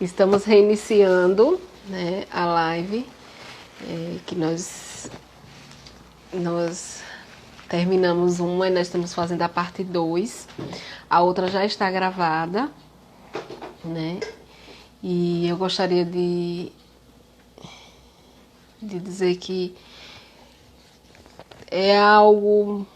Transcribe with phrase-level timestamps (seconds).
[0.00, 3.06] Estamos reiniciando né, a live
[3.82, 5.10] é, que nós,
[6.32, 7.02] nós
[7.68, 10.48] terminamos uma e nós estamos fazendo a parte 2.
[11.10, 12.70] A outra já está gravada,
[13.84, 14.20] né?
[15.02, 16.72] E eu gostaria de,
[18.80, 19.76] de dizer que
[21.70, 22.86] é algo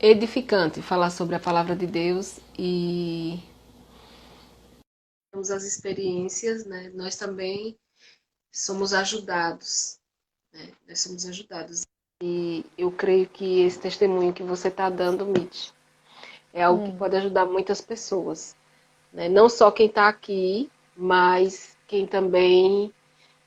[0.00, 3.49] edificante falar sobre a palavra de Deus e
[5.30, 6.90] temos as experiências, né?
[6.94, 7.76] Nós também
[8.52, 9.98] somos ajudados,
[10.52, 10.72] né?
[10.88, 11.86] Nós somos ajudados.
[12.22, 15.70] E eu creio que esse testemunho que você está dando, Mitch,
[16.52, 16.92] é algo hum.
[16.92, 18.56] que pode ajudar muitas pessoas.
[19.12, 19.28] Né?
[19.28, 22.92] Não só quem está aqui, mas quem também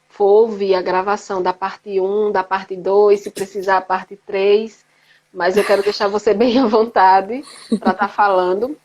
[0.08, 4.86] for ouvir a gravação da parte 1, da parte 2, se precisar a parte 3.
[5.34, 8.78] Mas eu quero deixar você bem à vontade para estar tá falando.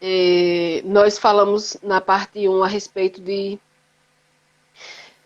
[0.00, 3.58] É, nós falamos na parte 1 a respeito de,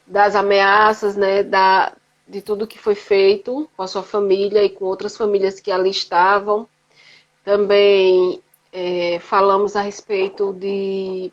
[0.07, 1.95] das ameaças, né, da,
[2.27, 5.91] de tudo que foi feito com a sua família e com outras famílias que ali
[5.91, 6.67] estavam.
[7.45, 11.31] Também é, falamos a respeito de,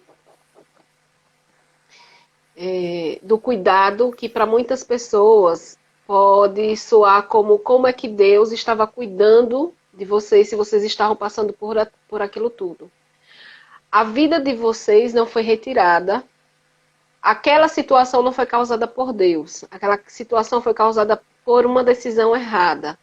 [2.58, 8.86] é, do cuidado que para muitas pessoas pode soar como como é que Deus estava
[8.88, 11.76] cuidando de vocês se vocês estavam passando por,
[12.08, 12.92] por aquilo tudo
[13.92, 16.24] a vida de vocês não foi retirada.
[17.22, 19.66] Aquela situação não foi causada por Deus.
[19.72, 22.98] Aquela situação foi causada por uma decisão errada.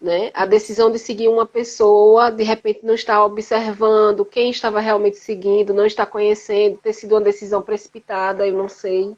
[0.00, 0.30] Né?
[0.34, 5.72] A decisão de seguir uma pessoa, de repente não estar observando quem estava realmente seguindo,
[5.72, 9.16] não está conhecendo, ter sido uma decisão precipitada, eu não sei.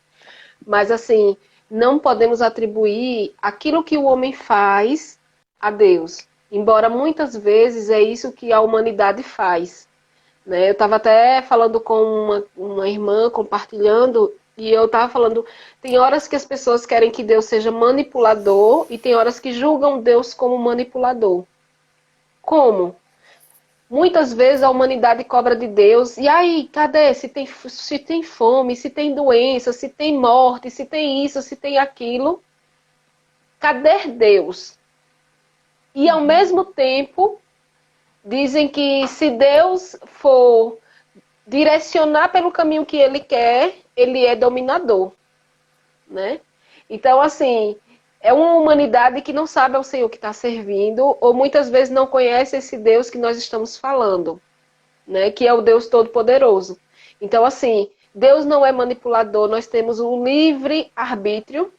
[0.64, 1.36] Mas assim,
[1.70, 5.18] não podemos atribuir aquilo que o homem faz
[5.58, 6.28] a Deus.
[6.52, 9.85] Embora muitas vezes é isso que a humanidade faz.
[10.46, 10.68] Né?
[10.68, 15.44] Eu estava até falando com uma, uma irmã, compartilhando, e eu estava falando,
[15.82, 20.00] tem horas que as pessoas querem que Deus seja manipulador e tem horas que julgam
[20.00, 21.44] Deus como manipulador.
[22.40, 22.96] Como?
[23.90, 27.12] Muitas vezes a humanidade cobra de Deus, e aí, cadê?
[27.12, 31.54] Se tem, se tem fome, se tem doença, se tem morte, se tem isso, se
[31.54, 32.42] tem aquilo.
[33.60, 34.76] Cadê Deus?
[35.94, 37.40] E ao mesmo tempo,
[38.26, 40.78] dizem que se Deus for
[41.46, 45.12] direcionar pelo caminho que ele quer, ele é dominador,
[46.08, 46.40] né?
[46.90, 47.76] Então, assim,
[48.20, 52.06] é uma humanidade que não sabe ao Senhor que está servindo, ou muitas vezes não
[52.06, 54.42] conhece esse Deus que nós estamos falando,
[55.06, 55.30] né?
[55.30, 56.76] Que é o Deus Todo-Poderoso.
[57.20, 61.72] Então, assim, Deus não é manipulador, nós temos um livre arbítrio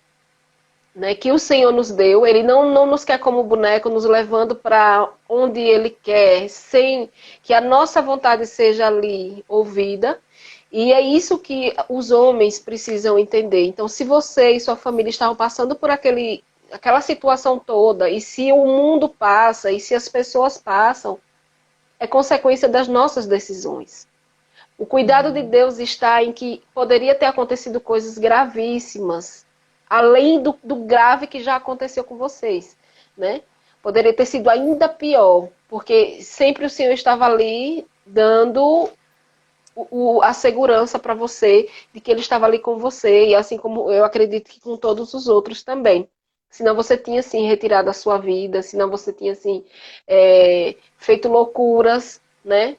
[0.98, 2.26] né, que o Senhor nos deu.
[2.26, 7.10] Ele não, não nos quer como boneco, nos levando para onde Ele quer, sem
[7.44, 10.20] que a nossa vontade seja ali ouvida.
[10.72, 13.66] E é isso que os homens precisam entender.
[13.66, 18.52] Então, se você e sua família estavam passando por aquele, aquela situação toda, e se
[18.52, 21.20] o mundo passa, e se as pessoas passam,
[22.00, 24.08] é consequência das nossas decisões.
[24.78, 29.47] O cuidado de Deus está em que poderia ter acontecido coisas gravíssimas,
[29.90, 32.78] além do, do grave que já aconteceu com vocês,
[33.18, 33.42] né?
[33.82, 38.90] Poderia ter sido ainda pior, porque sempre o Senhor estava ali dando
[39.76, 43.92] o, a segurança para você de que Ele estava ali com você, e assim como
[43.92, 46.10] eu acredito que com todos os outros também.
[46.50, 49.66] Senão você tinha, assim, retirado a sua vida, senão você tinha, assim,
[50.08, 52.78] é, feito loucuras, né?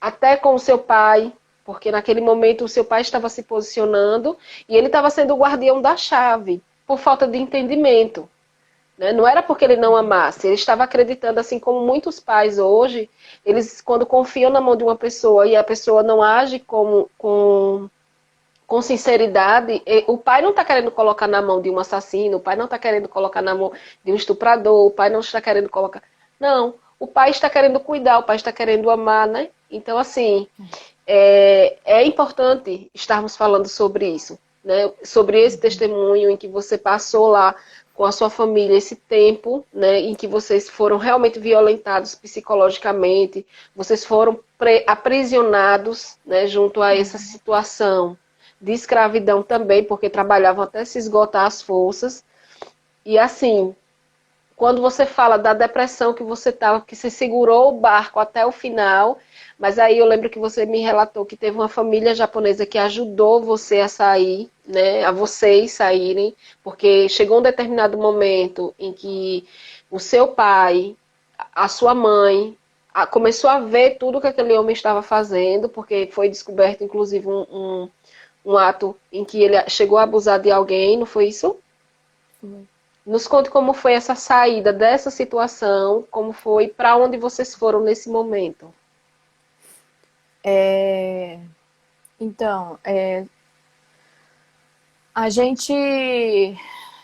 [0.00, 1.32] Até com o seu pai,
[1.64, 4.36] porque naquele momento o seu pai estava se posicionando
[4.68, 8.28] e ele estava sendo o guardião da chave, por falta de entendimento.
[8.98, 9.12] Né?
[9.12, 13.10] Não era porque ele não amasse, ele estava acreditando, assim como muitos pais hoje,
[13.44, 17.88] eles quando confiam na mão de uma pessoa e a pessoa não age como, com,
[18.66, 22.56] com sinceridade, o pai não está querendo colocar na mão de um assassino, o pai
[22.56, 23.72] não está querendo colocar na mão
[24.04, 26.02] de um estuprador, o pai não está querendo colocar.
[26.38, 29.48] Não, o pai está querendo cuidar, o pai está querendo amar, né?
[29.70, 30.46] Então, assim,
[31.06, 34.90] é, é importante estarmos falando sobre isso, né?
[35.02, 37.54] sobre esse testemunho em que você passou lá
[37.94, 44.04] com a sua família esse tempo, né, em que vocês foram realmente violentados psicologicamente, vocês
[44.04, 44.40] foram
[44.86, 48.18] aprisionados, né, junto a essa situação
[48.60, 52.24] de escravidão também, porque trabalhavam até se esgotar as forças.
[53.04, 53.76] E assim,
[54.56, 58.50] quando você fala da depressão que você estava, que você segurou o barco até o
[58.50, 59.18] final
[59.58, 63.40] mas aí eu lembro que você me relatou que teve uma família japonesa que ajudou
[63.42, 65.04] você a sair, né?
[65.04, 69.46] A vocês saírem, porque chegou um determinado momento em que
[69.90, 70.96] o seu pai,
[71.54, 72.56] a sua mãe,
[73.10, 77.90] começou a ver tudo que aquele homem estava fazendo, porque foi descoberto, inclusive, um, um,
[78.44, 81.56] um ato em que ele chegou a abusar de alguém, não foi isso?
[82.40, 82.66] Sim.
[83.06, 88.08] Nos conte como foi essa saída dessa situação, como foi, para onde vocês foram nesse
[88.08, 88.72] momento.
[90.44, 91.38] É...
[92.20, 93.24] Então, é...
[95.14, 95.72] a gente.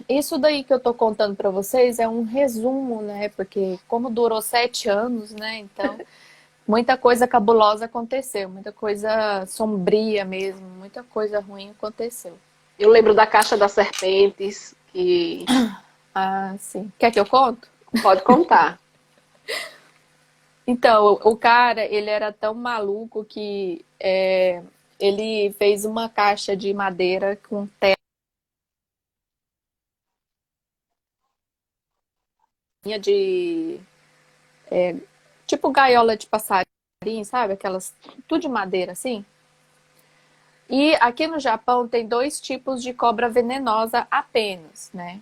[0.09, 3.29] Isso daí que eu tô contando para vocês é um resumo, né?
[3.31, 5.59] Porque como durou sete anos, né?
[5.59, 5.99] Então,
[6.67, 12.39] muita coisa cabulosa aconteceu, muita coisa sombria mesmo, muita coisa ruim aconteceu.
[12.79, 15.45] Eu lembro da caixa das serpentes que
[16.15, 16.93] Ah, sim.
[16.99, 17.69] Quer que eu conto?
[18.03, 18.79] Pode contar.
[20.67, 24.63] então, o cara, ele era tão maluco que é,
[24.99, 27.97] ele fez uma caixa de madeira com terra
[33.01, 33.81] de
[34.71, 34.97] é,
[35.47, 37.55] tipo gaiola de passarinho, sabe?
[37.55, 37.95] Aquelas
[38.29, 39.25] tudo de madeira assim.
[40.69, 45.21] E aqui no Japão tem dois tipos de cobra venenosa apenas, né?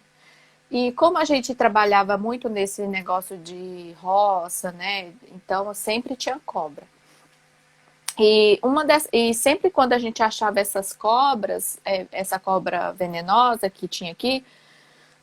[0.70, 5.12] E como a gente trabalhava muito nesse negócio de roça, né?
[5.32, 6.84] Então sempre tinha cobra.
[8.18, 13.70] E, uma das, e sempre quando a gente achava essas cobras, é, essa cobra venenosa
[13.70, 14.44] que tinha aqui,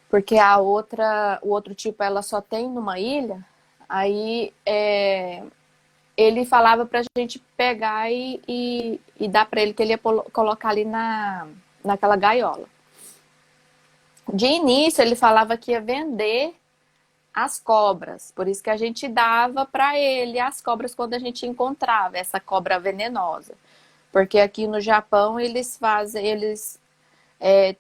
[0.10, 3.44] porque a outra, o outro tipo ela só tem numa ilha,
[3.90, 5.44] aí é,
[6.16, 10.70] ele falava pra gente pegar e, e, e dar para ele que ele ia colocar
[10.70, 11.48] ali na,
[11.84, 12.68] naquela gaiola.
[14.34, 16.56] De início, ele falava que ia vender
[17.34, 21.46] as cobras, por isso que a gente dava para ele as cobras quando a gente
[21.46, 23.54] encontrava essa cobra venenosa.
[24.12, 26.80] Porque aqui no Japão eles fazem, eles
[27.40, 27.76] é,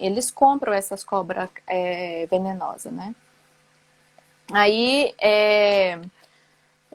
[0.00, 3.14] eles compram essas cobras é, venenosas, né?
[4.52, 6.00] Aí, é,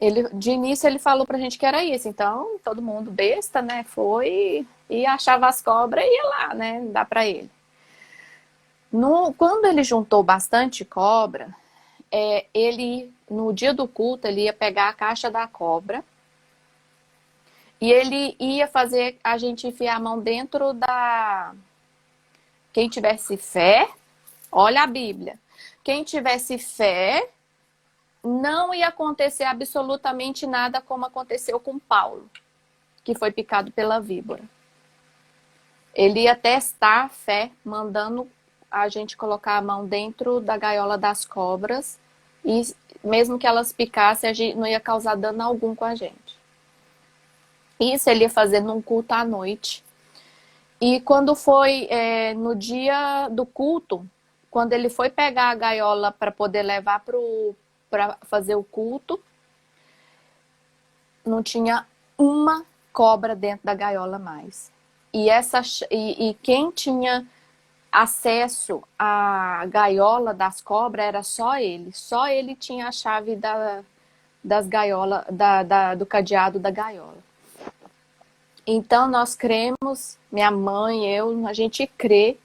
[0.01, 3.83] ele, de início ele falou pra gente que era isso, então todo mundo besta, né?
[3.85, 6.81] Foi e achava as cobras e ia lá, né?
[6.91, 7.49] Dá para ele.
[8.93, 11.51] No, quando ele juntou bastante cobra,
[12.11, 16.05] é, ele, no dia do culto, ele ia pegar a caixa da cobra
[17.81, 21.55] e ele ia fazer a gente enfiar a mão dentro da.
[22.71, 23.89] Quem tivesse fé,
[24.51, 25.39] olha a Bíblia.
[25.83, 27.27] Quem tivesse fé,
[28.23, 32.29] não ia acontecer absolutamente nada como aconteceu com Paulo,
[33.03, 34.43] que foi picado pela víbora.
[35.95, 38.29] Ele ia testar a fé, mandando
[38.73, 41.99] a gente colocar a mão dentro da gaiola das cobras
[42.43, 42.63] e
[43.03, 46.39] mesmo que elas picassem, não ia causar dano algum com a gente.
[47.79, 49.83] Isso ele ia fazer num culto à noite.
[50.81, 54.05] E quando foi é, no dia do culto,
[54.49, 57.03] quando ele foi pegar a gaiola para poder levar
[57.89, 59.19] para fazer o culto,
[61.25, 61.85] não tinha
[62.17, 64.71] uma cobra dentro da gaiola mais.
[65.13, 65.61] E, essa,
[65.91, 67.27] e, e quem tinha
[67.93, 71.93] acesso à gaiola das cobras era só ele.
[71.93, 73.83] Só ele tinha a chave da,
[74.43, 77.19] das gaiolas, da, da, do cadeado da gaiola.
[78.65, 82.37] Então nós cremos, minha mãe, eu, a gente crê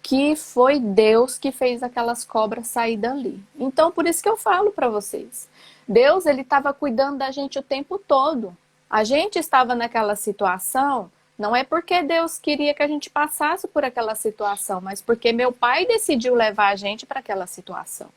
[0.00, 3.42] que foi Deus que fez aquelas cobras sair dali.
[3.58, 5.48] Então por isso que eu falo para vocês.
[5.88, 8.56] Deus ele estava cuidando da gente o tempo todo.
[8.88, 13.84] A gente estava naquela situação não é porque Deus queria que a gente passasse por
[13.84, 18.08] aquela situação, mas porque meu pai decidiu levar a gente para aquela situação.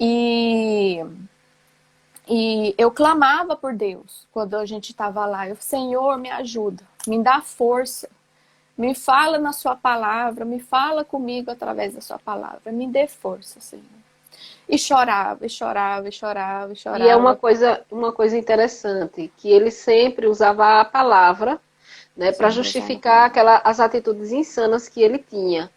[0.00, 1.04] E,
[2.26, 5.46] e eu clamava por Deus quando a gente estava lá.
[5.48, 8.08] Eu, Senhor, me ajuda, me dá força,
[8.76, 13.60] me fala na Sua palavra, me fala comigo através da Sua palavra, me dê força,
[13.60, 13.84] Senhor.
[14.66, 17.04] E chorava, e chorava, e chorava, e chorava.
[17.04, 21.60] E é uma coisa, uma coisa interessante, que ele sempre usava a palavra
[22.18, 25.70] né, para justificar aquela, as atitudes insanas que ele tinha.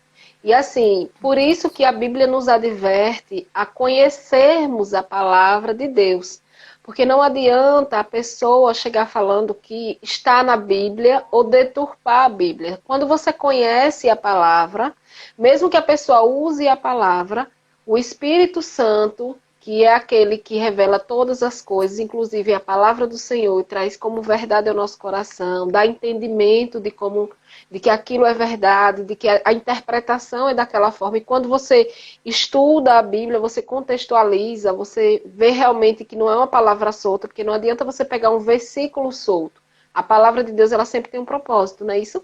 [0.44, 6.42] E assim, por isso que a Bíblia nos adverte a conhecermos a palavra de Deus.
[6.82, 12.82] Porque não adianta a pessoa chegar falando que está na Bíblia ou deturpar a Bíblia.
[12.84, 14.96] Quando você conhece a palavra,
[15.38, 17.48] mesmo que a pessoa use a palavra,
[17.86, 23.18] o Espírito Santo que é aquele que revela todas as coisas, inclusive a palavra do
[23.18, 27.30] Senhor, e traz como verdade ao nosso coração, dá entendimento de como
[27.70, 31.18] de que aquilo é verdade, de que a, interpretação é daquela forma.
[31.18, 31.94] E quando você
[32.26, 37.44] estuda a Bíblia, você contextualiza, você vê realmente que não é uma palavra solta, porque
[37.44, 39.62] não adianta você pegar um versículo solto.
[39.94, 42.24] A palavra de Deus ela sempre tem um propósito, não é isso?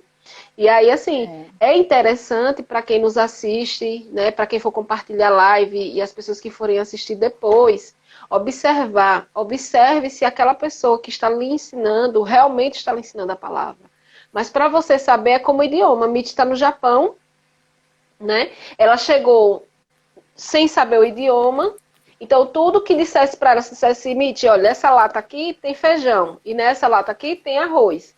[0.58, 5.28] E aí, assim, é, é interessante para quem nos assiste, né, para quem for compartilhar
[5.28, 7.96] a live e as pessoas que forem assistir depois,
[8.30, 13.88] observar, observe se aquela pessoa que está lhe ensinando realmente está lhe ensinando a palavra.
[14.32, 16.06] Mas para você saber é como idioma.
[16.06, 17.16] A Mitch está no Japão,
[18.20, 18.52] né?
[18.78, 19.66] Ela chegou
[20.36, 21.76] sem saber o idioma,
[22.20, 26.40] então tudo que dissesse para ela, se dissesse, Mitch, olha, essa lata aqui tem feijão
[26.46, 28.16] e nessa lata aqui tem arroz,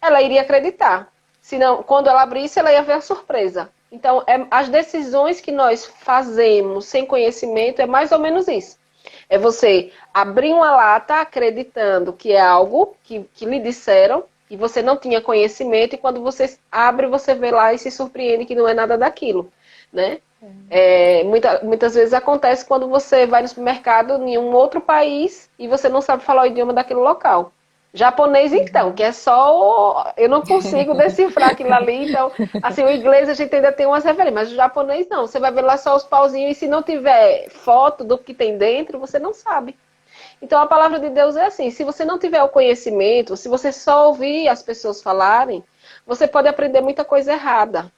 [0.00, 1.13] ela iria acreditar.
[1.44, 3.68] Senão, quando ela abrisse, ela ia ver a surpresa.
[3.92, 8.78] Então, é, as decisões que nós fazemos sem conhecimento é mais ou menos isso.
[9.28, 14.80] É você abrir uma lata acreditando que é algo que, que lhe disseram e você
[14.80, 18.66] não tinha conhecimento, e quando você abre, você vê lá e se surpreende que não
[18.66, 19.52] é nada daquilo,
[19.92, 20.20] né?
[20.70, 25.68] É, muita, muitas vezes acontece quando você vai no supermercado em um outro país e
[25.68, 27.52] você não sabe falar o idioma daquele local.
[27.96, 28.58] Japonês, uhum.
[28.58, 30.12] então, que é só.
[30.16, 32.10] Eu não consigo decifrar aquilo ali.
[32.10, 35.28] Então, assim, o inglês a gente ainda tem umas referências, mas o japonês não.
[35.28, 38.58] Você vai ver lá só os pauzinhos e se não tiver foto do que tem
[38.58, 39.78] dentro, você não sabe.
[40.42, 43.70] Então, a palavra de Deus é assim: se você não tiver o conhecimento, se você
[43.70, 45.62] só ouvir as pessoas falarem,
[46.04, 47.92] você pode aprender muita coisa errada,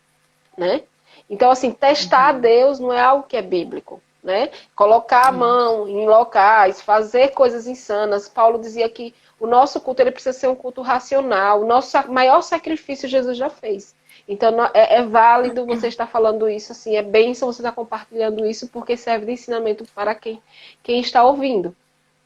[0.59, 0.83] né?
[1.29, 2.41] Então, assim, testar uhum.
[2.43, 4.03] Deus não é algo que é bíblico.
[4.23, 4.51] Né?
[4.75, 8.29] Colocar a mão em locais, fazer coisas insanas.
[8.29, 11.63] Paulo dizia que o nosso culto ele precisa ser um culto racional.
[11.63, 13.95] O nosso maior sacrifício Jesus já fez.
[14.29, 18.69] Então é, é válido você estar falando isso, assim, é bênção você estar compartilhando isso,
[18.69, 20.43] porque serve de ensinamento para quem,
[20.83, 21.77] quem está ouvindo.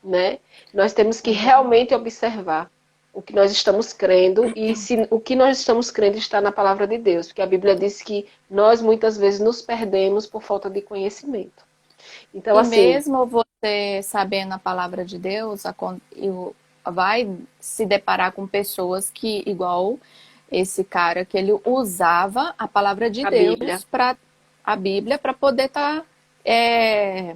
[0.03, 0.39] Né?
[0.73, 2.71] Nós temos que realmente observar
[3.13, 6.87] o que nós estamos crendo e se o que nós estamos crendo está na palavra
[6.87, 10.81] de Deus, porque a Bíblia diz que nós muitas vezes nos perdemos por falta de
[10.81, 11.65] conhecimento.
[12.33, 15.67] Então, e assim, mesmo você sabendo a palavra de Deus,
[16.85, 19.99] vai se deparar com pessoas que, igual
[20.51, 24.17] esse cara, que ele usava a palavra de a Deus para
[24.65, 26.07] a Bíblia para poder estar tá,
[26.45, 27.35] é,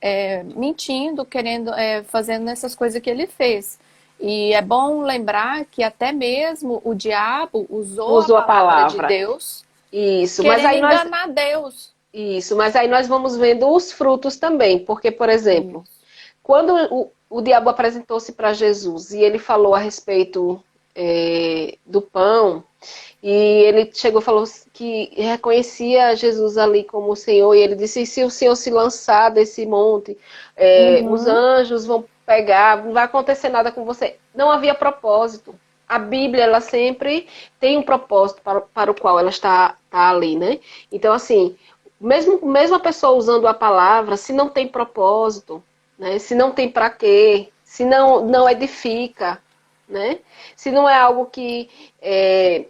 [0.00, 3.78] é, mentindo, querendo, é, fazendo essas coisas que ele fez.
[4.18, 9.08] E é bom lembrar que até mesmo o diabo usou, usou a, palavra a, palavra
[9.08, 9.64] de Deus.
[9.92, 11.92] Isso, mas aí nós enganar Deus.
[12.12, 16.00] Isso, mas aí nós vamos vendo os frutos também, porque por exemplo, Isso.
[16.42, 20.62] quando o, o diabo apresentou-se para Jesus e ele falou a respeito
[20.94, 22.62] é, do pão,
[23.22, 28.04] e ele chegou e falou que reconhecia Jesus ali como o Senhor, e ele disse:
[28.04, 30.18] se o Senhor se lançar desse monte,
[30.54, 31.12] é, uhum.
[31.12, 34.16] os anjos vão pegar, não vai acontecer nada com você.
[34.34, 35.54] Não havia propósito.
[35.88, 37.26] A Bíblia, ela sempre
[37.58, 40.58] tem um propósito para, para o qual ela está, está ali, né?
[40.90, 41.56] Então, assim,
[42.00, 45.62] mesmo, mesmo a pessoa usando a palavra, se não tem propósito,
[46.02, 46.18] né?
[46.18, 49.40] Se não tem para quê, se não, não edifica,
[49.88, 50.18] né?
[50.56, 52.66] Se não é algo que é,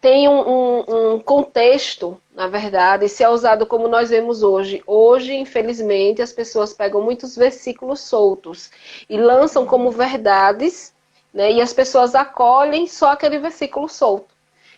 [0.00, 4.82] tem um, um, um, contexto, na verdade, se é usado como nós vemos hoje.
[4.86, 8.70] Hoje, infelizmente, as pessoas pegam muitos versículos soltos
[9.10, 10.94] e lançam como verdades,
[11.34, 11.52] né?
[11.52, 14.35] E as pessoas acolhem só aquele versículo solto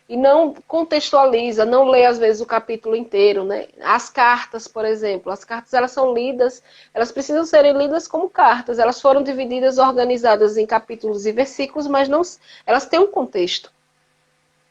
[0.09, 3.67] e não contextualiza, não lê às vezes o capítulo inteiro, né?
[3.83, 6.63] As cartas, por exemplo, as cartas elas são lidas,
[6.95, 8.79] elas precisam serem lidas como cartas.
[8.79, 12.23] Elas foram divididas, organizadas em capítulos e versículos, mas não,
[12.65, 13.71] elas têm um contexto,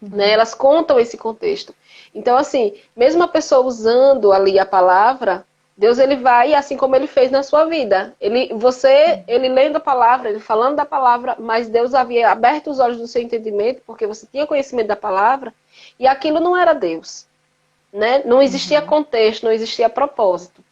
[0.02, 0.10] uhum.
[0.10, 0.32] né?
[0.32, 1.74] Elas contam esse contexto.
[2.16, 5.46] Então, assim, mesmo a pessoa usando ali a palavra,
[5.78, 8.16] Deus ele vai assim como ele fez na sua vida.
[8.20, 12.80] Ele, você, ele lendo a palavra, ele falando da palavra, mas Deus havia aberto os
[12.80, 15.54] olhos do seu entendimento, porque você tinha conhecimento da palavra,
[16.00, 17.28] e aquilo não era Deus,
[17.94, 18.24] né?
[18.26, 18.88] Não existia uhum.
[18.88, 20.64] contexto, não existia propósito,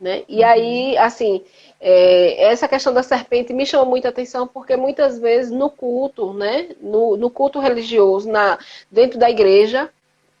[0.00, 0.22] né?
[0.28, 0.46] E uhum.
[0.46, 1.42] aí, assim,
[1.80, 6.68] é, essa questão da serpente me chamou muita atenção, porque muitas vezes no culto, né?
[6.80, 8.56] No, no culto religioso, na
[8.88, 9.90] dentro da igreja,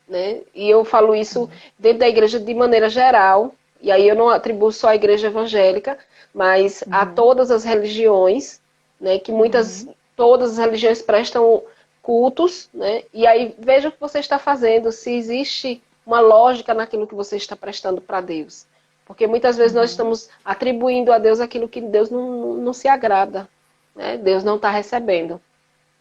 [0.08, 0.40] né?
[0.54, 1.48] E eu falo isso uhum.
[1.76, 3.52] dentro da igreja de maneira geral
[3.84, 5.98] e aí eu não atribuo só à igreja evangélica,
[6.32, 6.94] mas uhum.
[6.94, 8.58] a todas as religiões,
[8.98, 9.94] né, que muitas, uhum.
[10.16, 11.62] todas as religiões prestam
[12.00, 17.06] cultos, né, e aí veja o que você está fazendo, se existe uma lógica naquilo
[17.06, 18.66] que você está prestando para Deus.
[19.04, 19.82] Porque muitas vezes uhum.
[19.82, 23.46] nós estamos atribuindo a Deus aquilo que Deus não, não, se agrada,
[23.94, 25.38] né, Deus não está recebendo.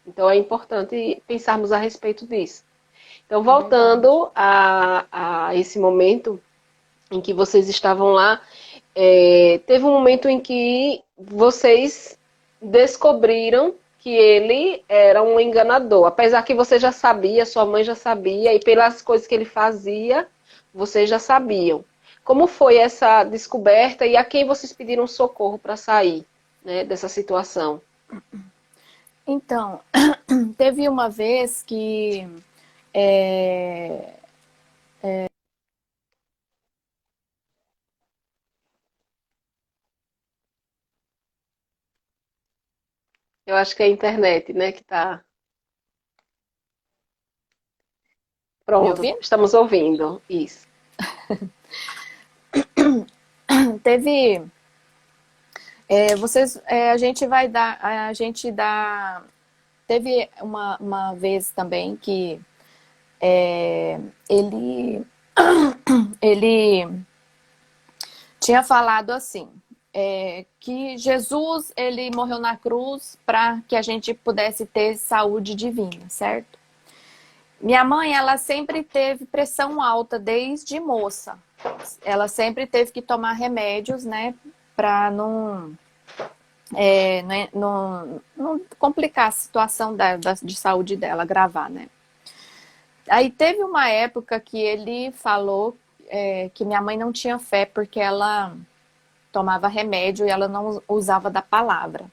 [0.08, 2.63] Então é importante pensarmos a respeito disso.
[3.25, 6.42] Então, é voltando a, a esse momento
[7.13, 8.41] em que vocês estavam lá,
[8.96, 12.17] é, teve um momento em que vocês
[12.62, 16.05] descobriram que ele era um enganador.
[16.05, 20.27] Apesar que você já sabia, sua mãe já sabia, e pelas coisas que ele fazia,
[20.74, 21.86] vocês já sabiam.
[22.24, 26.25] Como foi essa descoberta e a quem vocês pediram socorro para sair
[26.63, 27.82] né, dessa situação?
[29.25, 29.79] Então,
[30.58, 32.27] teve uma vez que
[32.93, 34.13] é,
[35.01, 35.25] é,
[43.46, 45.24] Eu acho que é a internet, né, que tá.
[48.66, 50.22] Pronto, estamos ouvindo.
[50.30, 50.66] Isso.
[53.84, 54.42] Teve.
[55.90, 59.24] É, vocês, é, a gente vai dar, a gente dá.
[59.86, 62.40] Teve uma, uma vez também que
[63.20, 65.06] é, ele,
[66.22, 67.06] ele
[68.40, 69.50] tinha falado assim,
[69.94, 76.10] é, que Jesus ele morreu na cruz para que a gente pudesse ter saúde divina,
[76.10, 76.58] certo?
[77.62, 81.38] Minha mãe, ela sempre teve pressão alta desde moça.
[82.04, 84.36] Ela sempre teve que tomar remédios, né,
[84.76, 85.74] para não,
[86.76, 91.88] é, né, não, não, complicar a situação da, da, de saúde dela, gravar, né.
[93.08, 98.00] Aí teve uma época que ele falou é, que minha mãe não tinha fé porque
[98.00, 98.54] ela
[99.34, 102.06] tomava remédio e ela não usava da palavra.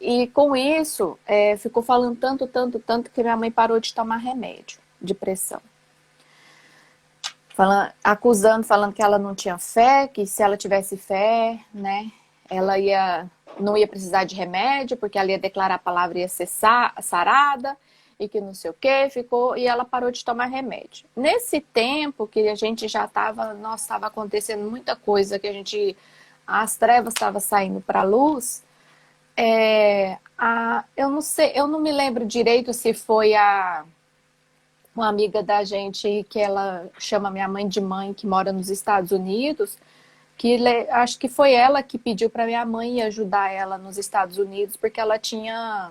[0.00, 4.16] E com isso, é, ficou falando tanto, tanto, tanto que minha mãe parou de tomar
[4.16, 5.60] remédio de pressão.
[7.50, 12.10] Falando, acusando, falando que ela não tinha fé, que se ela tivesse fé, né,
[12.48, 13.28] ela ia,
[13.58, 17.76] não ia precisar de remédio, porque ela ia declarar a palavra e ia ser sarada
[18.20, 21.06] e que não sei o que, ficou, e ela parou de tomar remédio.
[21.16, 25.96] Nesse tempo que a gente já estava, nossa, estava acontecendo muita coisa, que a gente,
[26.46, 28.62] as trevas estavam saindo para a luz,
[29.34, 33.86] é, a, eu não sei, eu não me lembro direito se foi a
[34.94, 39.12] uma amiga da gente que ela chama minha mãe de mãe, que mora nos Estados
[39.12, 39.78] Unidos,
[40.36, 40.58] que
[40.90, 45.00] acho que foi ela que pediu para minha mãe ajudar ela nos Estados Unidos, porque
[45.00, 45.90] ela tinha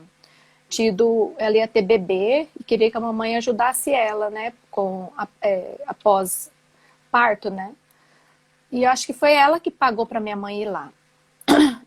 [0.69, 5.11] tido, ela ia ter bebê e queria que a mamãe ajudasse ela, né, com
[5.41, 6.51] é, após
[7.11, 7.73] parto, né?
[8.71, 10.91] E acho que foi ela que pagou para minha mãe ir lá.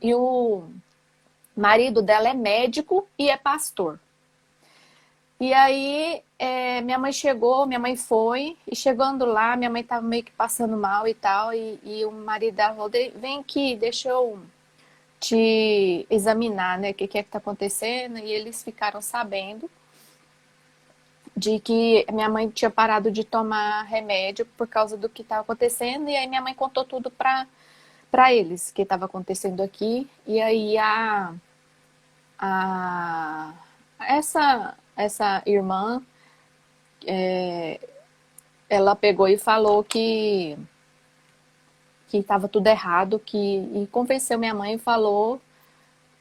[0.03, 0.65] E o
[1.57, 4.01] marido dela é médico e é pastor.
[5.39, 10.05] E aí é, minha mãe chegou, minha mãe foi, e chegando lá, minha mãe tava
[10.05, 14.09] meio que passando mal e tal, e, e o marido dela falou, vem aqui, deixa
[14.09, 14.41] eu
[15.23, 19.71] te examinar, né, o que, que é que está acontecendo, e eles ficaram sabendo
[21.37, 26.09] de que minha mãe tinha parado de tomar remédio por causa do que estava acontecendo,
[26.11, 27.47] e aí minha mãe contou tudo para
[28.11, 31.33] para eles que estava acontecendo aqui, e aí a,
[32.39, 33.55] a
[34.01, 36.03] essa essa irmã
[37.07, 37.81] é,
[38.69, 40.59] ela pegou e falou que
[42.13, 45.41] que estava tudo errado, que e convenceu minha mãe e falou,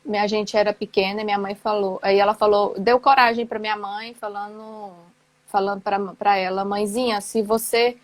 [0.05, 3.75] minha gente era pequena, e minha mãe falou, aí ela falou, deu coragem para minha
[3.75, 4.93] mãe, falando,
[5.47, 5.81] falando
[6.17, 7.97] para ela, mãezinha, se você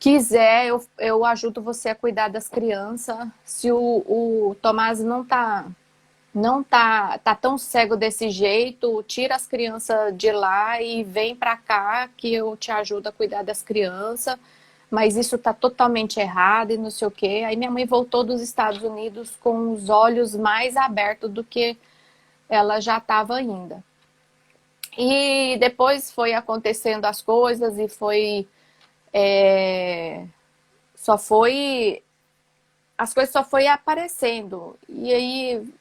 [0.00, 3.28] quiser, eu, eu ajudo você a cuidar das crianças.
[3.44, 5.66] Se o, o Tomás não tá
[6.34, 11.56] não tá, tá tão cego desse jeito, tira as crianças de lá e vem para
[11.56, 14.38] cá que eu te ajudo a cuidar das crianças
[14.90, 17.44] mas isso está totalmente errado e não sei o quê.
[17.46, 21.76] Aí minha mãe voltou dos Estados Unidos com os olhos mais abertos do que
[22.48, 23.84] ela já estava ainda.
[24.98, 28.48] E depois foi acontecendo as coisas e foi.
[29.12, 30.26] É,
[30.96, 32.02] só foi.
[32.98, 34.76] As coisas só foi aparecendo.
[34.88, 35.72] E aí,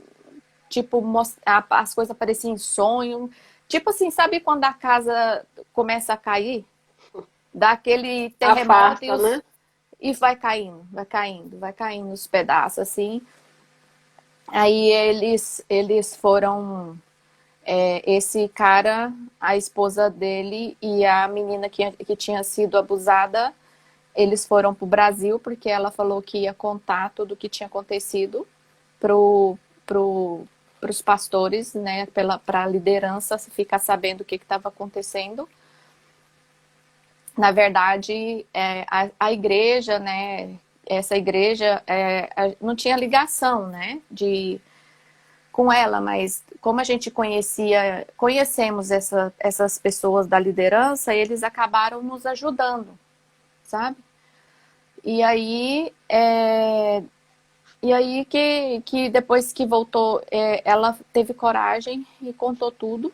[0.69, 1.03] tipo,
[1.43, 3.29] as coisas apareciam em sonho.
[3.67, 6.65] Tipo assim, sabe quando a casa começa a cair?
[7.59, 9.43] Dá aquele terremoto Afasta, e, os, né?
[9.99, 13.21] e vai caindo, vai caindo, vai caindo os pedaços assim.
[14.47, 16.97] Aí eles, eles foram.
[17.71, 23.53] É, esse cara, a esposa dele e a menina que, que tinha sido abusada,
[24.15, 27.67] eles foram para o Brasil porque ela falou que ia contar tudo o que tinha
[27.67, 28.47] acontecido
[28.99, 30.47] pro, pro,
[30.81, 35.47] para os pastores, né, para a liderança ficar sabendo o que estava acontecendo
[37.39, 44.59] na verdade, é, a, a, igreja, né, essa igreja é, não tinha ligação, né, de,
[45.49, 52.03] com ela, mas como a gente conhecia, conhecemos essa, essas pessoas da liderança, eles acabaram
[52.03, 52.89] nos ajudando,
[53.63, 53.95] sabe?
[55.01, 57.01] E aí, é,
[57.81, 63.13] e aí que, que depois que voltou, é, ela teve coragem e contou tudo.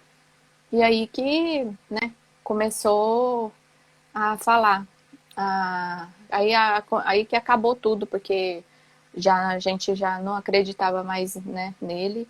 [0.71, 2.11] E aí que, né,
[2.43, 3.53] começou
[4.15, 4.87] a falar.
[5.35, 8.63] A, aí, a, aí que acabou tudo, porque
[9.15, 12.27] já a gente já não acreditava mais né, nele.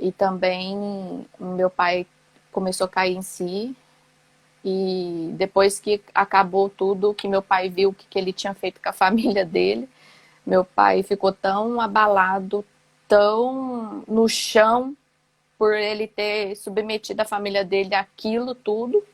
[0.00, 2.06] E também meu pai
[2.50, 3.76] começou a cair em si.
[4.64, 8.80] E depois que acabou tudo, que meu pai viu o que, que ele tinha feito
[8.80, 9.88] com a família dele,
[10.46, 12.64] meu pai ficou tão abalado,
[13.06, 14.96] tão no chão,
[15.58, 19.04] por ele ter submetido a família dele àquilo tudo.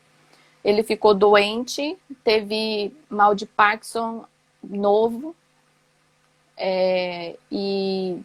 [0.65, 4.25] Ele ficou doente, teve mal de Parkinson
[4.63, 5.37] novo.
[6.57, 8.19] É, e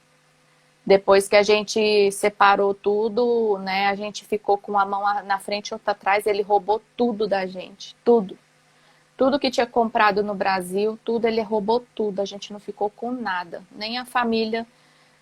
[0.86, 5.70] depois que a gente separou tudo, né, a gente ficou com uma mão na frente
[5.70, 8.38] e outra atrás, ele roubou tudo da gente, tudo.
[9.18, 13.12] Tudo que tinha comprado no Brasil, tudo, ele roubou tudo, a gente não ficou com
[13.12, 13.62] nada.
[13.72, 14.66] Nem a família,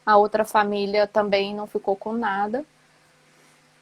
[0.05, 2.63] a outra família também não ficou com nada.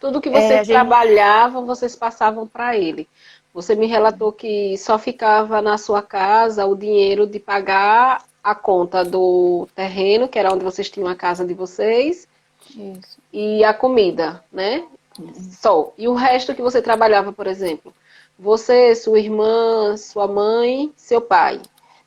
[0.06, 0.68] Tudo que vocês é, gente...
[0.68, 3.10] trabalhavam, vocês passavam para ele.
[3.52, 9.04] Você me relatou que só ficava na sua casa o dinheiro de pagar a conta
[9.04, 12.28] do terreno, que era onde vocês tinham a casa de vocês,
[12.70, 13.18] Isso.
[13.34, 14.86] e a comida, né?
[15.20, 15.34] Uhum.
[15.34, 15.92] Só.
[15.98, 17.92] E o resto que você trabalhava, por exemplo,
[18.38, 21.60] você, sua irmã, sua mãe, seu pai.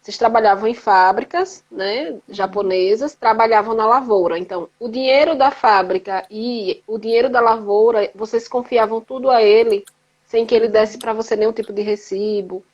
[0.09, 4.39] Vocês trabalhavam em fábricas, né, japonesas, trabalhavam na lavoura.
[4.39, 9.85] Então, o dinheiro da fábrica e o dinheiro da lavoura, vocês confiavam tudo a ele,
[10.25, 12.65] sem que ele desse para você nenhum tipo de recibo.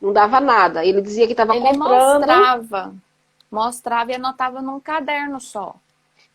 [0.00, 0.84] Não dava nada.
[0.84, 2.20] Ele dizia que estava comprando.
[2.20, 2.94] Mostrava
[3.50, 5.74] mostrava e anotava num caderno só.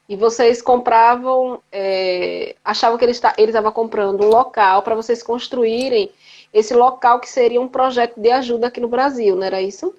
[0.09, 6.11] E vocês compravam, é, achavam que ele estava comprando um local para vocês construírem
[6.51, 9.95] esse local que seria um projeto de ajuda aqui no Brasil, não era isso?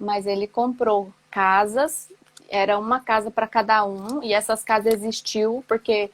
[0.00, 2.10] Mas ele comprou casas,
[2.48, 6.10] era uma casa para cada um, e essas casas existiu porque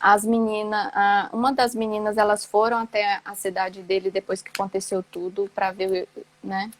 [0.00, 0.90] as meninas,
[1.32, 6.08] uma das meninas, elas foram até a cidade dele depois que aconteceu tudo para ver,
[6.42, 6.70] né,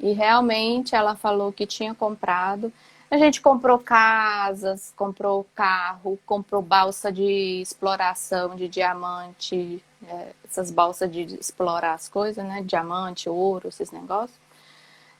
[0.00, 2.72] e realmente ela falou que tinha comprado.
[3.10, 11.12] A gente comprou casas, comprou carro, comprou balsa de exploração de diamante, é, essas balsas
[11.12, 12.62] de explorar as coisas, né?
[12.62, 14.36] Diamante, ouro, esses negócios.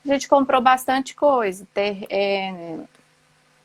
[0.05, 1.67] A gente comprou bastante coisa.
[1.73, 2.77] Ter, é,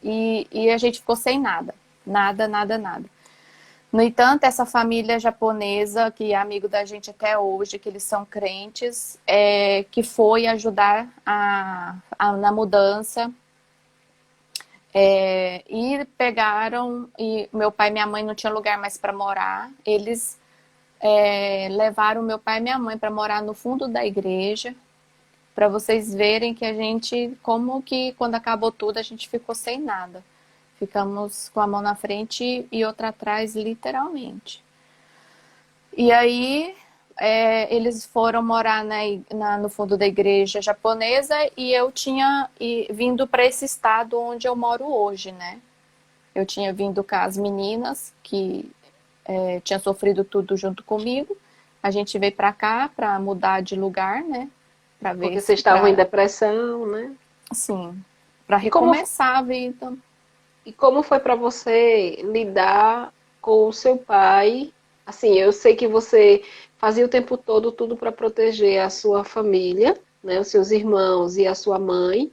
[0.03, 1.75] e, e a gente ficou sem nada.
[2.07, 3.05] Nada, nada, nada.
[3.93, 8.25] No entanto, essa família japonesa, que é amigo da gente até hoje, que eles são
[8.25, 13.31] crentes, é, que foi ajudar a, a na mudança.
[14.95, 19.71] É, e pegaram, e meu pai e minha mãe não tinham lugar mais para morar,
[19.85, 20.39] eles
[21.01, 24.75] é, levaram meu pai e minha mãe para morar no fundo da igreja,
[25.61, 29.79] para vocês verem que a gente, como que quando acabou tudo, a gente ficou sem
[29.79, 30.25] nada.
[30.79, 34.65] Ficamos com a mão na frente e outra atrás, literalmente.
[35.95, 36.75] E aí
[37.19, 39.01] é, eles foram morar na,
[39.35, 44.49] na, no fundo da igreja japonesa e eu tinha e, vindo para esse estado onde
[44.49, 45.61] eu moro hoje, né?
[46.35, 48.73] Eu tinha vindo com as meninas que
[49.27, 51.37] é, tinham sofrido tudo junto comigo.
[51.83, 54.49] A gente veio para cá para mudar de lugar, né?
[55.01, 55.91] Para ver Porque vocês estavam pra...
[55.91, 57.13] em depressão, né?
[57.53, 57.99] Sim.
[58.47, 59.39] Para recomeçar Como...
[59.39, 59.93] a vida.
[60.65, 64.73] E como foi para você lidar com o seu pai?
[65.07, 66.43] Assim, eu sei que você
[66.77, 71.47] fazia o tempo todo tudo para proteger a sua família, né, os seus irmãos e
[71.47, 72.31] a sua mãe.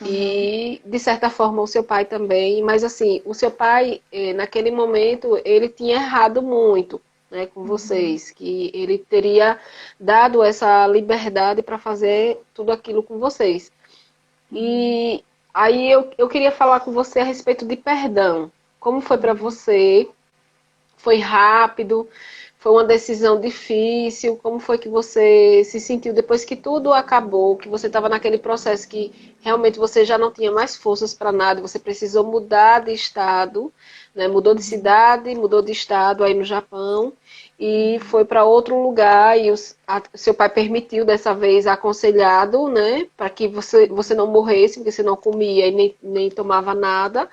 [0.00, 0.06] Uhum.
[0.08, 2.62] E, de certa forma, o seu pai também.
[2.62, 7.00] Mas, assim, o seu pai, eh, naquele momento, ele tinha errado muito
[7.34, 7.66] né, com uhum.
[7.66, 8.30] vocês.
[8.30, 9.58] Que ele teria
[10.00, 13.70] dado essa liberdade para fazer tudo aquilo com vocês.
[14.52, 15.22] E
[15.54, 18.50] Aí eu, eu queria falar com você a respeito de perdão.
[18.80, 20.08] Como foi para você?
[20.96, 22.08] Foi rápido?
[22.58, 24.36] Foi uma decisão difícil?
[24.42, 27.56] Como foi que você se sentiu depois que tudo acabou?
[27.56, 31.60] Que você estava naquele processo que realmente você já não tinha mais forças para nada,
[31.60, 33.72] você precisou mudar de estado,
[34.14, 34.28] né?
[34.28, 37.12] mudou de cidade, mudou de estado aí no Japão
[37.58, 43.06] e foi para outro lugar e os, a, seu pai permitiu dessa vez aconselhado, né,
[43.16, 47.28] para que você, você não morresse, porque você não comia e nem, nem tomava nada.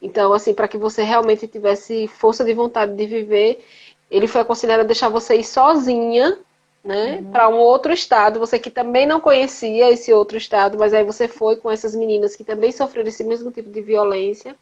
[0.00, 3.64] Então, assim, para que você realmente tivesse força de vontade de viver,
[4.10, 6.38] ele foi aconselhado a deixar você ir sozinha,
[6.82, 7.32] né, uhum.
[7.32, 11.26] para um outro estado, você que também não conhecia esse outro estado, mas aí você
[11.26, 14.54] foi com essas meninas que também sofreram esse mesmo tipo de violência,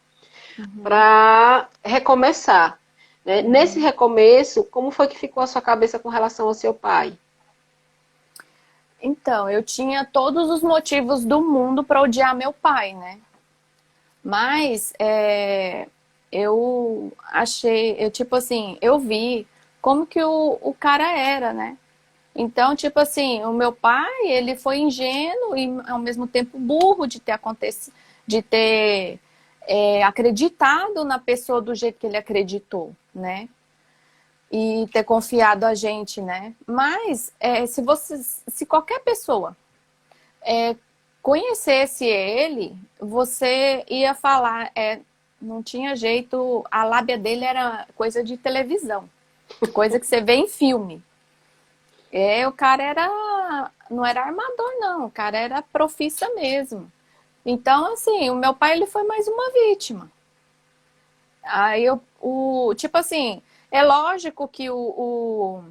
[0.58, 0.82] uhum.
[0.82, 2.78] para recomeçar.
[3.24, 3.42] Né?
[3.42, 7.16] Nesse recomeço, como foi que ficou a sua cabeça com relação ao seu pai?
[9.02, 13.18] Então, eu tinha todos os motivos do mundo para odiar meu pai, né?
[14.22, 15.86] Mas é,
[16.32, 19.46] eu achei, eu tipo assim, eu vi
[19.82, 21.76] como que o, o cara era, né?
[22.34, 27.20] Então, tipo assim, o meu pai, ele foi ingênuo e ao mesmo tempo burro de
[27.20, 27.94] ter acontecido,
[28.26, 29.20] de ter
[29.66, 32.94] é, acreditado na pessoa do jeito que ele acreditou.
[33.14, 33.48] né?
[34.50, 36.55] E ter confiado a gente, né?
[36.66, 39.57] Mas é, se você, se qualquer pessoa
[40.42, 40.77] é,
[41.22, 45.00] conhecesse ele, você ia falar, é,
[45.40, 49.09] não tinha jeito, a lábia dele era coisa de televisão,
[49.72, 51.03] coisa que você vê em filme.
[52.12, 56.92] É, o cara era, não era armador não, o cara era profissa mesmo.
[57.44, 60.11] Então, assim, o meu pai ele foi mais uma vítima.
[61.42, 65.64] Aí eu, o, tipo assim, é lógico que o, o,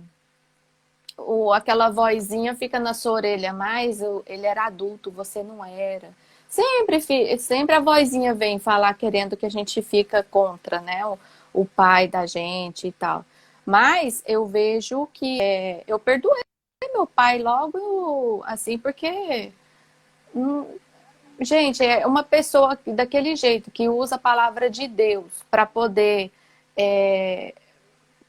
[1.18, 6.10] o, aquela vozinha fica na sua orelha, mas ele era adulto, você não era.
[6.48, 7.02] Sempre,
[7.40, 11.04] sempre a vozinha vem falar querendo que a gente fica contra, né?
[11.06, 11.18] O,
[11.54, 13.26] o pai da gente e tal.
[13.66, 16.44] Mas eu vejo que é, eu perdoei
[16.94, 19.52] meu pai logo, assim, porque
[20.36, 20.66] hum,
[21.44, 26.32] Gente, é uma pessoa daquele jeito que usa a palavra de Deus para poder
[26.76, 27.54] é,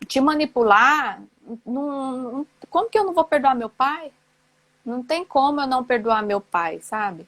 [0.07, 1.22] te manipular.
[1.64, 4.11] Não, como que eu não vou perdoar meu pai?
[4.85, 7.27] Não tem como eu não perdoar meu pai, sabe?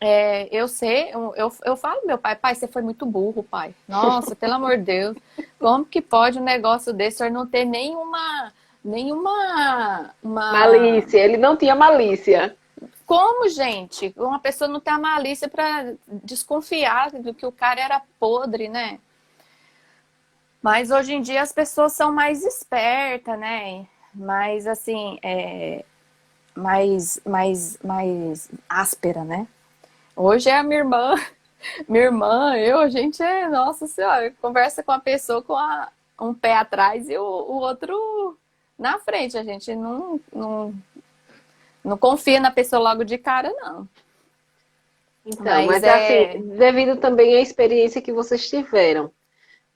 [0.00, 3.74] É, eu sei, eu, eu falo meu pai, pai, você foi muito burro, pai.
[3.88, 5.16] Nossa, pelo amor de Deus,
[5.58, 8.52] como que pode um negócio desse senhor não ter nenhuma,
[8.84, 10.52] nenhuma uma...
[10.52, 11.18] malícia?
[11.18, 12.56] Ele não tinha malícia.
[13.14, 14.12] Como, gente?
[14.16, 18.98] Uma pessoa não tem a malícia para desconfiar do que o cara era podre, né?
[20.60, 23.86] Mas hoje em dia as pessoas são mais espertas, né?
[24.12, 25.84] Mais assim, é...
[26.56, 29.46] mais, mais, mais áspera, né?
[30.16, 31.14] Hoje é a minha irmã,
[31.88, 35.88] minha irmã, eu, a gente é, nossa senhora, conversa com a pessoa com a,
[36.20, 38.36] um pé atrás e o, o outro
[38.76, 39.38] na frente.
[39.38, 40.74] A gente não, não
[41.84, 43.88] não confia na pessoa logo de cara, não.
[45.26, 46.30] Então, mas, mas é...
[46.30, 49.10] assim, devido também à experiência que vocês tiveram.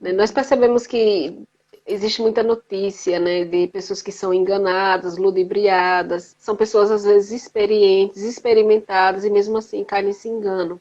[0.01, 0.13] Né?
[0.13, 1.47] Nós percebemos que
[1.87, 8.23] existe muita notícia, né, de pessoas que são enganadas, ludibriadas, são pessoas às vezes experientes,
[8.23, 10.79] experimentadas e mesmo assim caem nesse engano,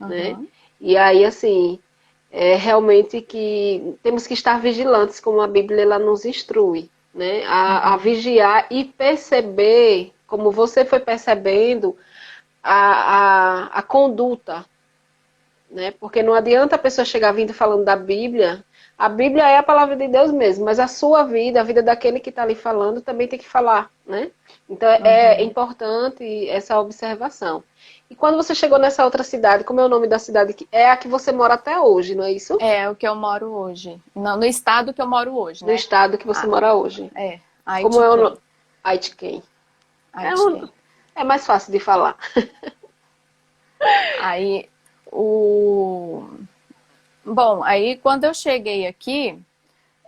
[0.00, 0.08] uhum.
[0.08, 0.38] né?
[0.80, 1.78] E aí assim,
[2.30, 7.90] é realmente que temos que estar vigilantes, como a Bíblia ela nos instrui, né, a,
[7.90, 7.98] a uhum.
[7.98, 11.94] vigiar e perceber como você foi percebendo
[12.62, 14.64] a, a, a conduta.
[15.70, 15.90] Né?
[15.90, 18.64] Porque não adianta a pessoa chegar vindo falando da Bíblia.
[18.96, 22.18] A Bíblia é a palavra de Deus mesmo, mas a sua vida, a vida daquele
[22.18, 24.30] que está ali falando, também tem que falar, né?
[24.70, 25.04] Então é, é uhum.
[25.04, 27.62] é importante essa observação.
[28.08, 30.56] E quando você chegou nessa outra cidade, como é o nome da cidade?
[30.72, 32.56] É a que você mora até hoje, não é isso?
[32.58, 34.00] É, o que eu moro hoje.
[34.14, 35.72] No, no estado que eu moro hoje, né?
[35.72, 37.10] No estado que você ah, mora hoje.
[37.14, 37.38] É.
[37.82, 38.38] Como é o nome?
[38.82, 39.42] Aitken.
[40.14, 40.68] É, um,
[41.14, 42.16] é mais fácil de falar.
[44.20, 44.68] Aí,
[45.10, 46.28] o...
[47.24, 49.38] Bom, aí quando eu cheguei aqui,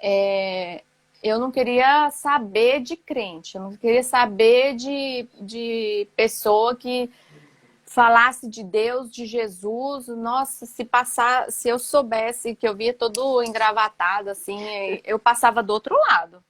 [0.00, 0.82] é...
[1.22, 7.10] eu não queria saber de crente, eu não queria saber de, de pessoa que
[7.84, 13.42] falasse de Deus, de Jesus, nossa, se passar, se eu soubesse que eu via todo
[13.42, 14.58] engravatado assim,
[15.04, 16.42] eu passava do outro lado.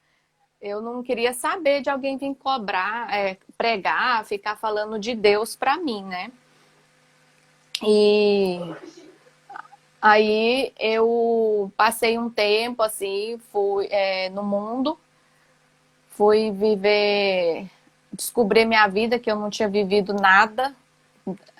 [0.64, 5.76] Eu não queria saber de alguém vir cobrar, é, pregar, ficar falando de Deus para
[5.76, 6.32] mim, né?
[7.82, 8.58] E
[10.00, 14.98] aí eu passei um tempo assim, fui é, no mundo,
[16.12, 17.70] fui viver,
[18.10, 20.74] descobrir minha vida, que eu não tinha vivido nada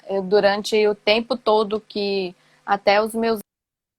[0.08, 3.40] eu, durante o tempo todo que até os meus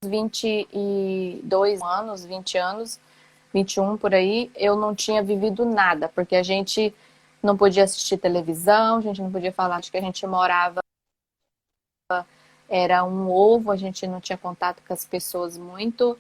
[0.04, 3.00] 22 anos, 20 anos,
[3.56, 6.94] 21 por aí, eu não tinha vivido nada, porque a gente
[7.41, 10.82] não podia assistir televisão, a gente não podia falar de que a gente morava
[12.68, 16.18] era um ovo, a gente não tinha contato com as pessoas muito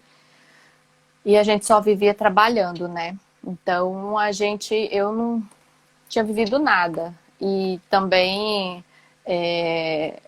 [1.25, 3.17] e a gente só vivia trabalhando, né?
[3.43, 5.43] Então a gente, eu não
[6.07, 8.81] tinha vivido nada e também
[9.25, 10.21] é,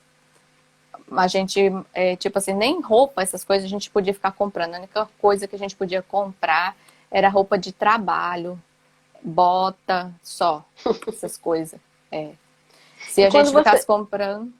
[1.15, 4.75] a gente, é, tipo assim, nem roupa, essas coisas a gente podia ficar comprando.
[4.75, 6.75] A única coisa que a gente podia comprar
[7.11, 8.61] era roupa de trabalho,
[9.21, 10.65] bota, só,
[11.07, 11.79] essas coisas.
[12.11, 12.31] É.
[13.09, 13.87] Se a gente ficasse você...
[13.87, 14.51] comprando.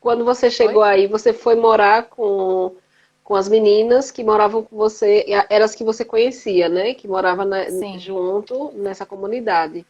[0.00, 2.74] Quando você chegou aí, você foi morar com,
[3.22, 6.92] com as meninas que moravam com você, eram as que você conhecia, né?
[6.92, 7.66] Que moravam na,
[7.98, 9.86] junto nessa comunidade.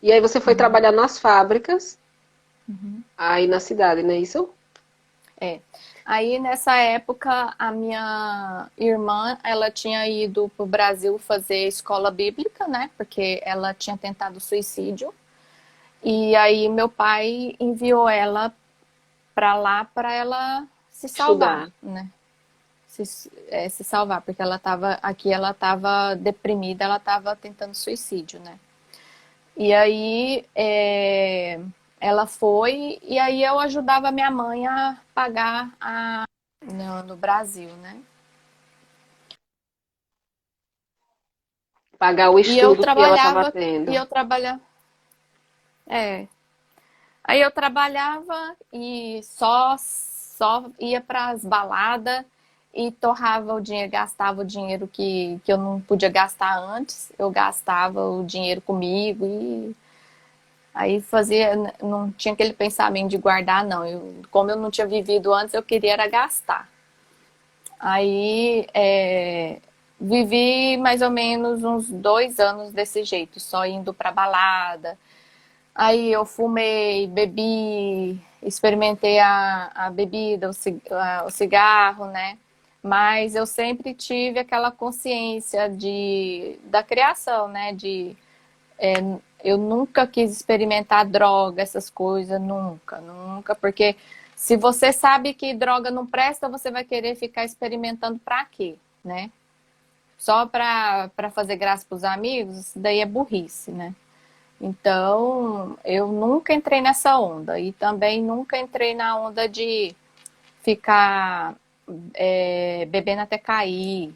[0.00, 0.58] E aí você foi uhum.
[0.58, 1.98] trabalhar nas fábricas,
[2.68, 3.02] uhum.
[3.16, 4.48] aí na cidade, não é isso?
[5.40, 5.58] É.
[6.08, 12.66] Aí nessa época a minha irmã, ela tinha ido para o Brasil fazer escola bíblica,
[12.66, 12.90] né?
[12.96, 15.12] Porque ela tinha tentado suicídio.
[16.02, 18.54] E aí meu pai enviou ela
[19.34, 21.72] para lá para ela se salvar, Estudar.
[21.82, 22.10] né?
[22.86, 28.40] se, é, se salvar, porque ela estava aqui, ela estava deprimida, ela estava tentando suicídio,
[28.40, 28.58] né?
[29.54, 31.60] E aí é,
[32.00, 36.24] ela foi e aí eu ajudava minha mãe a pagar a,
[36.64, 38.00] no, no Brasil, né?
[41.98, 43.90] Pagar o estudo e eu trabalhava, que ela estava tendo.
[43.90, 44.60] E eu trabalhava.
[45.86, 46.28] É.
[47.24, 52.24] Aí eu trabalhava e só só ia para as baladas
[52.72, 57.28] e torrava o dinheiro, gastava o dinheiro que, que eu não podia gastar antes, eu
[57.28, 59.76] gastava o dinheiro comigo e
[60.78, 63.84] aí fazia, não tinha aquele pensamento de guardar, não.
[63.84, 66.68] Eu, como eu não tinha vivido antes, eu queria era gastar.
[67.80, 69.58] Aí é,
[70.00, 74.96] vivi mais ou menos uns dois anos desse jeito, só indo para balada.
[75.74, 82.38] Aí eu fumei, bebi, experimentei a, a bebida, o, o cigarro, né?
[82.80, 87.72] Mas eu sempre tive aquela consciência de, da criação, né?
[87.74, 88.16] De
[88.78, 88.94] é,
[89.42, 93.96] eu nunca quis experimentar droga, essas coisas, nunca, nunca, porque
[94.34, 99.30] se você sabe que droga não presta, você vai querer ficar experimentando para quê, né?
[100.18, 103.94] Só para fazer graça para os amigos, isso daí é burrice, né?
[104.60, 109.94] Então, eu nunca entrei nessa onda e também nunca entrei na onda de
[110.62, 111.54] ficar
[112.14, 114.12] é, bebendo até cair.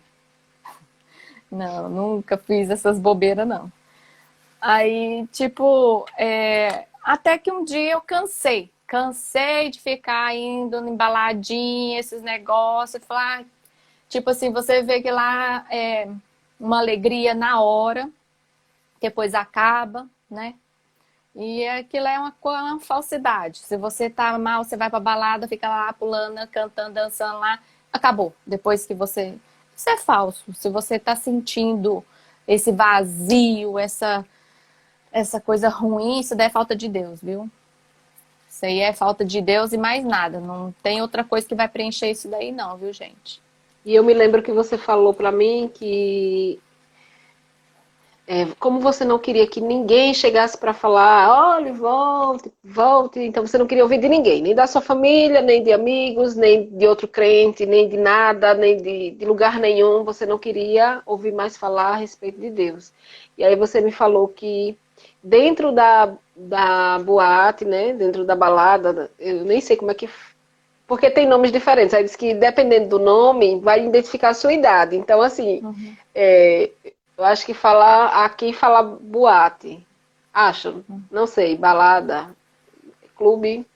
[1.51, 3.71] Não, nunca fiz essas bobeiras, não.
[4.63, 8.71] Aí, tipo, é, até que um dia eu cansei.
[8.87, 13.05] Cansei de ficar indo embaladinha, esses negócios.
[13.05, 13.45] Falar,
[14.09, 16.09] tipo assim, você vê que lá é
[16.61, 18.09] uma alegria na hora,
[19.01, 20.55] depois acaba né?
[21.35, 23.59] E aquilo é uma, uma falsidade.
[23.59, 27.59] Se você tá mal, você vai pra balada, fica lá pulando, cantando, dançando lá,
[27.93, 28.35] acabou.
[28.47, 29.39] Depois que você.
[29.77, 30.53] Isso é falso.
[30.55, 32.05] Se você tá sentindo
[32.47, 34.27] esse vazio, essa,
[35.13, 37.49] essa coisa ruim, isso daí é falta de Deus, viu?
[38.49, 40.41] Isso aí é falta de Deus e mais nada.
[40.41, 43.41] Não tem outra coisa que vai preencher isso daí, não, viu, gente?
[43.85, 46.61] E eu me lembro que você falou para mim que
[48.27, 53.59] é, como você não queria que ninguém chegasse para falar, olhe, volte, volte, então você
[53.59, 57.09] não queria ouvir de ninguém, nem da sua família, nem de amigos, nem de outro
[57.09, 61.89] crente, nem de nada, nem de, de lugar nenhum, você não queria ouvir mais falar
[61.89, 62.93] a respeito de Deus.
[63.37, 64.79] E aí você me falou que
[65.23, 70.09] dentro da, da boate, né, dentro da balada, eu nem sei como é que
[70.87, 71.95] porque tem nomes diferentes.
[71.95, 74.95] Aí diz que dependendo do nome, vai identificar a sua idade.
[74.95, 75.97] Então, assim, uhum.
[76.15, 76.71] é,
[77.17, 79.87] eu acho que falar aqui fala boate.
[80.35, 82.37] Acho, não sei, balada,
[83.17, 83.67] clube.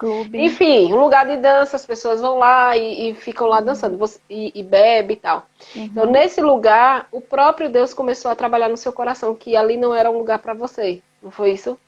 [0.00, 0.42] Clube.
[0.42, 4.50] Enfim, um lugar de dança, as pessoas vão lá e, e ficam lá dançando e,
[4.58, 5.46] e bebe e tal.
[5.76, 5.84] Uhum.
[5.84, 9.94] Então, nesse lugar, o próprio Deus começou a trabalhar no seu coração, que ali não
[9.94, 11.02] era um lugar para você.
[11.22, 11.78] Não foi isso?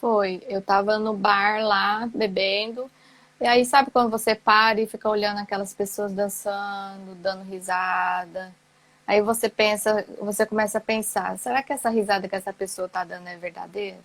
[0.00, 0.40] Foi.
[0.48, 2.88] Eu tava no bar lá, bebendo.
[3.40, 8.54] E aí, sabe quando você para e fica olhando aquelas pessoas dançando, dando risada?
[9.08, 13.02] Aí você pensa, você começa a pensar, será que essa risada que essa pessoa está
[13.02, 13.98] dando é verdadeira?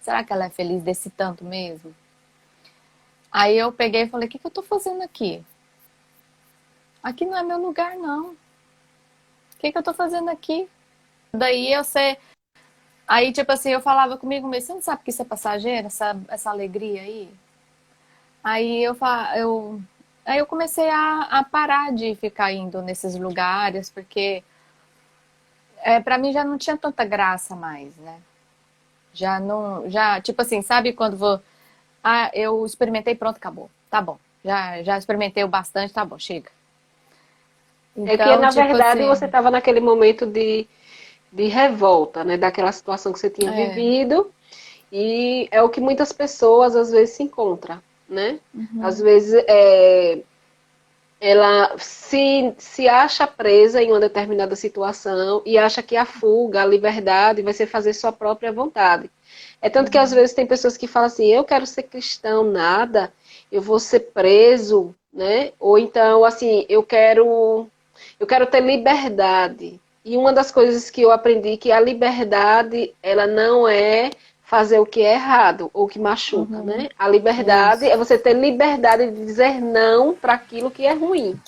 [0.00, 1.94] Será que ela é feliz desse tanto mesmo?
[3.30, 5.44] Aí eu peguei e falei, o que, que eu estou fazendo aqui?
[7.02, 8.30] Aqui não é meu lugar, não.
[8.30, 8.36] O
[9.58, 10.68] que, que eu estou fazendo aqui?
[11.32, 12.16] Daí eu sei.
[13.06, 16.16] Aí, tipo assim, eu falava comigo mesmo, você não sabe que isso é passageiro, essa,
[16.28, 17.30] essa alegria aí?
[18.42, 18.96] Aí eu,
[19.36, 19.82] eu
[20.28, 24.44] Aí eu comecei a, a parar de ficar indo nesses lugares, porque
[25.78, 28.20] é, para mim já não tinha tanta graça mais, né?
[29.14, 31.40] Já não, já, tipo assim, sabe quando vou,
[32.02, 34.18] ah, eu experimentei, pronto, acabou, tá bom.
[34.44, 36.50] Já, já experimentei o bastante, tá bom, chega.
[37.96, 39.08] Então, é que na tipo verdade assim...
[39.08, 40.66] você estava naquele momento de,
[41.32, 42.36] de revolta, né?
[42.36, 43.66] Daquela situação que você tinha é.
[43.66, 44.30] vivido.
[44.90, 48.40] E é o que muitas pessoas às vezes se encontram né?
[48.54, 48.84] Uhum.
[48.84, 50.20] Às vezes é,
[51.20, 56.66] ela se, se acha presa em uma determinada situação e acha que a fuga, a
[56.66, 59.10] liberdade vai ser fazer sua própria vontade.
[59.60, 63.12] É tanto que às vezes tem pessoas que falam assim, eu quero ser cristão, nada,
[63.50, 65.52] eu vou ser preso, né?
[65.58, 67.66] Ou então, assim, eu quero
[68.20, 69.80] eu quero ter liberdade.
[70.04, 74.10] E uma das coisas que eu aprendi que a liberdade, ela não é
[74.42, 76.64] fazer o que é errado ou que machuca, uhum.
[76.64, 76.88] né?
[76.98, 77.92] A liberdade Isso.
[77.92, 81.38] é você ter liberdade de dizer não para aquilo que é ruim.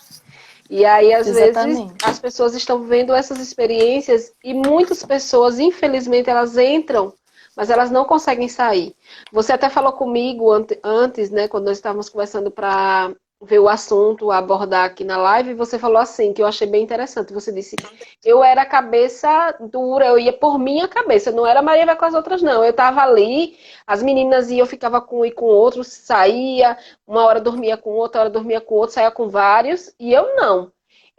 [0.68, 1.78] E aí, às Exatamente.
[1.78, 7.12] vezes, as pessoas estão vendo essas experiências e muitas pessoas, infelizmente, elas entram,
[7.56, 8.94] mas elas não conseguem sair.
[9.32, 10.50] Você até falou comigo
[10.82, 15.78] antes, né, quando nós estávamos conversando para ver o assunto, abordar aqui na live, você
[15.78, 17.32] falou assim, que eu achei bem interessante.
[17.32, 17.74] Você disse,
[18.22, 22.14] eu era cabeça dura, eu ia por minha cabeça, não era Maria vai com as
[22.14, 22.62] outras, não.
[22.62, 26.76] Eu estava ali, as meninas iam, eu ficava com um e com outro, saía,
[27.06, 30.70] uma hora dormia com outra, hora dormia com outro, saía com vários, e eu não.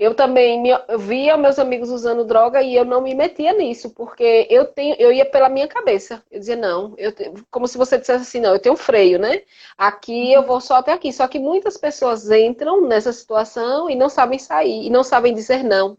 [0.02, 3.92] Eu também me, eu via meus amigos usando droga e eu não me metia nisso,
[3.92, 6.24] porque eu tenho, eu ia pela minha cabeça.
[6.32, 7.14] Eu dizia, não, eu,
[7.52, 9.44] como se você dissesse assim, não, eu tenho freio, né?
[9.78, 11.14] Aqui eu vou só até aqui.
[11.14, 15.64] Só que muitas pessoas entram nessa situação e não sabem sair, e não sabem dizer
[15.64, 15.96] não.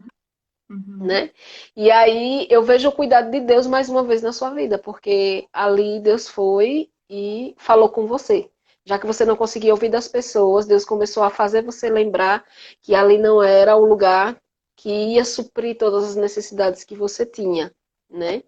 [0.69, 1.05] Uhum.
[1.05, 1.31] Né?
[1.73, 5.47] E aí eu vejo o cuidado de Deus mais uma vez na sua vida, porque
[5.53, 8.49] ali Deus foi e falou com você.
[8.85, 12.43] Já que você não conseguia ouvir das pessoas, Deus começou a fazer você lembrar
[12.81, 14.37] que ali não era o lugar
[14.75, 17.71] que ia suprir todas as necessidades que você tinha,
[18.09, 18.43] né?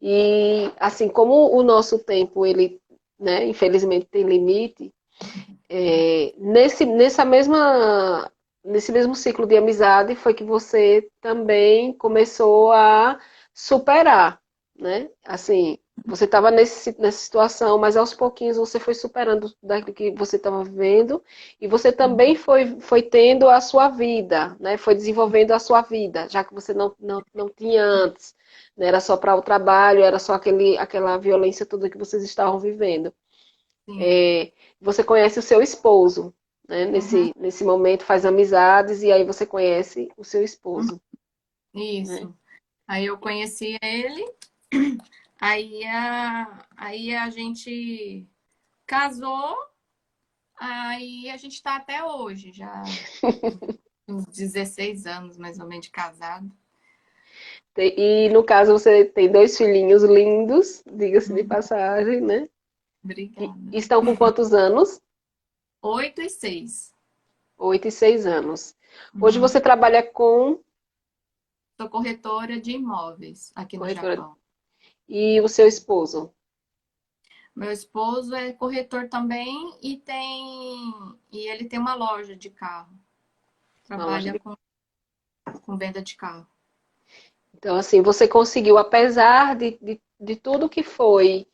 [0.00, 2.80] E assim como o nosso tempo, ele,
[3.18, 4.92] né, infelizmente tem limite,
[5.68, 8.30] é, nesse, nessa mesma,
[8.64, 13.18] nesse mesmo ciclo de amizade foi que você também começou a
[13.54, 14.40] superar,
[14.76, 15.10] né?
[15.24, 20.64] Assim, você estava nessa situação, mas aos pouquinhos você foi superando daquilo que você estava
[20.64, 21.22] vivendo
[21.60, 24.76] e você também foi, foi tendo a sua vida, né?
[24.76, 28.34] Foi desenvolvendo a sua vida, já que você não, não, não tinha antes.
[28.76, 28.86] Né?
[28.86, 33.12] Era só para o trabalho, era só aquele, aquela violência toda que vocês estavam vivendo.
[34.00, 36.34] É, você conhece o seu esposo,
[36.66, 36.86] né?
[36.86, 37.32] Nesse, uhum.
[37.36, 41.00] nesse momento faz amizades e aí você conhece o seu esposo.
[41.74, 42.26] Isso.
[42.26, 42.32] Né?
[42.88, 44.24] Aí eu conheci ele
[45.44, 48.28] Aí a, aí a gente
[48.86, 49.56] casou,
[50.56, 52.80] aí a gente está até hoje, já
[54.08, 56.48] uns 16 anos mais ou menos de casado.
[57.76, 61.48] E no caso você tem dois filhinhos lindos, diga-se de uhum.
[61.48, 62.48] passagem, né?
[63.02, 63.52] Obrigada.
[63.72, 65.00] E estão com quantos anos?
[65.82, 66.94] Oito e seis.
[67.58, 68.76] Oito e seis anos.
[69.20, 69.48] Hoje uhum.
[69.48, 70.62] você trabalha com.
[71.80, 74.08] Sou corretora de imóveis aqui corretora...
[74.10, 74.41] no Japão.
[75.08, 76.32] E o seu esposo?
[77.54, 80.92] Meu esposo é corretor também e tem
[81.30, 82.92] e ele tem uma loja de carro.
[83.84, 84.38] Trabalha de...
[84.38, 84.56] Com,
[85.62, 86.46] com venda de carro.
[87.54, 91.46] Então, assim, você conseguiu, apesar de, de, de tudo que foi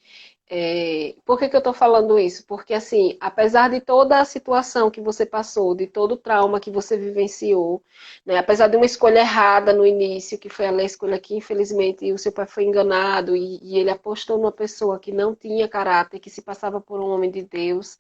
[0.51, 2.47] é, por que, que eu estou falando isso?
[2.47, 6.71] Porque, assim, apesar de toda a situação que você passou, de todo o trauma que
[6.71, 7.83] você vivenciou,
[8.25, 12.19] né, apesar de uma escolha errada no início, que foi a escolha que, infelizmente, o
[12.19, 16.31] seu pai foi enganado e, e, ele apostou numa pessoa que não tinha caráter, que
[16.31, 17.99] se passava por um homem de Deus,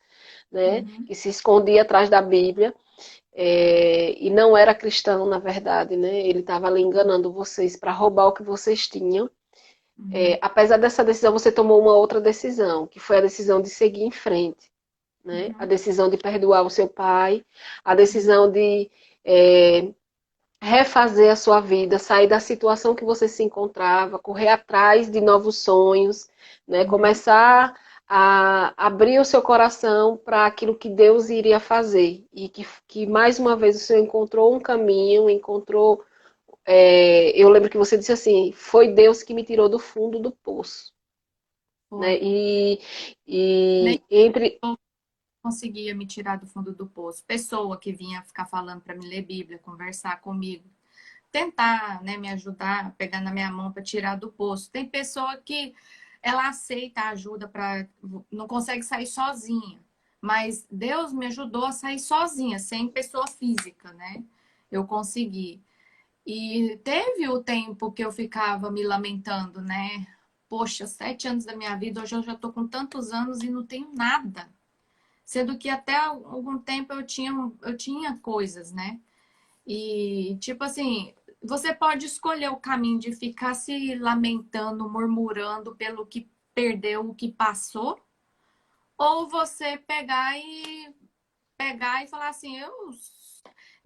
[0.50, 1.04] né, uhum.
[1.04, 2.74] que se escondia atrás da Bíblia.
[3.40, 6.26] É, e não era cristão, na verdade, né?
[6.26, 9.30] Ele estava ali enganando vocês para roubar o que vocês tinham.
[10.12, 10.38] É, uhum.
[10.42, 14.10] apesar dessa decisão, você tomou uma outra decisão, que foi a decisão de seguir em
[14.10, 14.70] frente.
[15.24, 15.48] Né?
[15.48, 15.54] Uhum.
[15.58, 17.44] A decisão de perdoar o seu pai,
[17.84, 18.90] a decisão de
[19.24, 19.88] é,
[20.60, 25.58] refazer a sua vida, sair da situação que você se encontrava, correr atrás de novos
[25.58, 26.28] sonhos,
[26.66, 26.82] né?
[26.82, 26.88] Uhum.
[26.88, 27.74] começar
[28.08, 32.24] a abrir o seu coração para aquilo que Deus iria fazer.
[32.32, 36.02] E que, que mais uma vez o Senhor encontrou um caminho, encontrou
[36.70, 40.30] é, eu lembro que você disse assim, foi Deus que me tirou do fundo do
[40.30, 40.92] poço.
[41.90, 42.18] Né?
[42.20, 42.78] E,
[43.26, 44.60] e entre.
[45.42, 47.24] Conseguia me tirar do fundo do poço.
[47.24, 50.68] Pessoa que vinha ficar falando para me ler Bíblia, conversar comigo,
[51.32, 54.70] tentar né, me ajudar, pegar na minha mão para tirar do poço.
[54.70, 55.74] Tem pessoa que
[56.22, 57.88] ela aceita a ajuda para.
[58.30, 59.80] não consegue sair sozinha.
[60.20, 64.22] Mas Deus me ajudou a sair sozinha, sem pessoa física, né?
[64.70, 65.62] Eu consegui.
[66.30, 70.06] E teve o tempo que eu ficava me lamentando, né?
[70.46, 73.64] Poxa, sete anos da minha vida, hoje eu já tô com tantos anos e não
[73.64, 74.46] tenho nada.
[75.24, 79.00] Sendo que até algum tempo eu tinha, eu tinha coisas, né?
[79.66, 86.30] E, tipo assim, você pode escolher o caminho de ficar se lamentando, murmurando pelo que
[86.54, 87.98] perdeu, o que passou,
[88.98, 90.94] ou você pegar e
[91.56, 92.92] pegar e falar assim, eu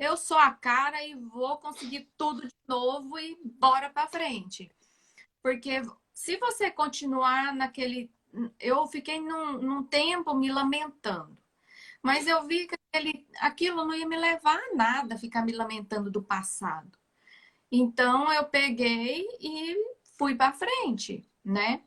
[0.03, 4.71] eu sou a cara e vou conseguir tudo de novo e bora para frente.
[5.43, 5.83] Porque
[6.13, 8.11] se você continuar naquele.
[8.59, 11.37] Eu fiquei num, num tempo me lamentando.
[12.03, 16.11] Mas eu vi que aquele, aquilo não ia me levar a nada, ficar me lamentando
[16.11, 16.99] do passado.
[17.71, 19.77] Então eu peguei e
[20.19, 21.83] fui para frente, né?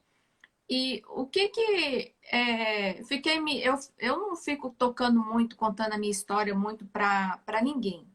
[0.70, 5.98] E o que que é, fiquei me eu, eu não fico tocando muito contando a
[5.98, 8.08] minha história muito para ninguém,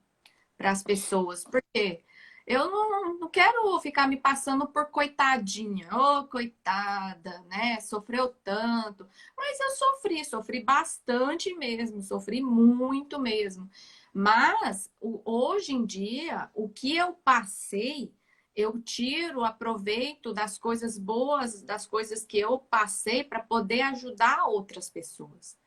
[0.59, 2.05] para as pessoas, porque
[2.47, 5.89] Eu não, não quero ficar me passando por coitadinha.
[5.95, 7.81] Ô, oh, coitada, né?
[7.81, 9.09] Sofreu tanto.
[9.37, 13.71] Mas eu sofri, sofri bastante mesmo, sofri muito mesmo.
[14.13, 18.13] Mas hoje em dia, o que eu passei,
[18.61, 24.89] eu tiro, aproveito das coisas boas, das coisas que eu passei para poder ajudar outras
[24.89, 25.59] pessoas.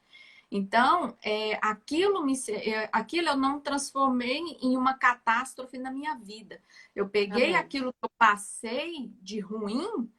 [0.55, 6.61] Então, é, aquilo, me, é, aquilo eu não transformei em uma catástrofe na minha vida.
[6.95, 10.11] Eu peguei aquilo que eu passei de ruim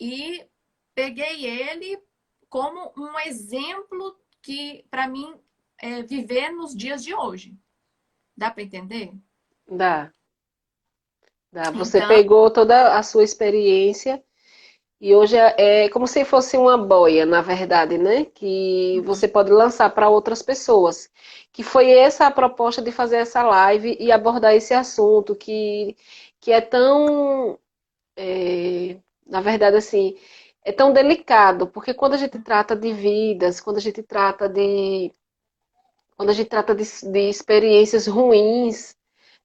[0.00, 0.44] e
[0.96, 2.02] peguei ele
[2.48, 5.38] como um exemplo que, para mim,
[5.78, 7.56] é, viver nos dias de hoje.
[8.36, 9.14] Dá para entender?
[9.70, 10.12] Dá.
[11.52, 11.70] Dá.
[11.70, 12.08] Você então...
[12.08, 14.22] pegou toda a sua experiência
[15.00, 18.24] e hoje é, é como se fosse uma boia, na verdade, né?
[18.24, 21.08] Que você pode lançar para outras pessoas.
[21.52, 25.96] Que foi essa a proposta de fazer essa live e abordar esse assunto que,
[26.40, 27.58] que é tão.
[28.16, 28.96] É,
[29.26, 30.16] na verdade, assim,
[30.64, 35.12] é tão delicado, porque quando a gente trata de vidas, quando a gente trata de
[36.16, 38.96] quando a gente trata de, de experiências ruins,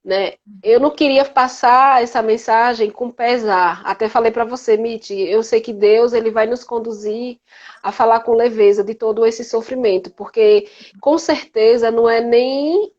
[0.04, 0.34] né?
[0.62, 3.80] Eu não queria passar essa mensagem com pesar.
[3.84, 7.38] Até falei para você, Mitch, eu sei que Deus ele vai nos conduzir
[7.82, 10.68] a falar com leveza de todo esse sofrimento, porque
[11.00, 12.92] com certeza não é nem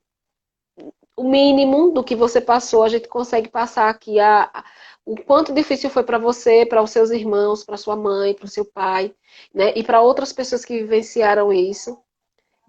[1.15, 4.63] o mínimo do que você passou, a gente consegue passar aqui a,
[5.05, 8.49] o quanto difícil foi para você, para os seus irmãos, para sua mãe, para o
[8.49, 9.13] seu pai,
[9.53, 9.71] né?
[9.75, 11.97] E para outras pessoas que vivenciaram isso.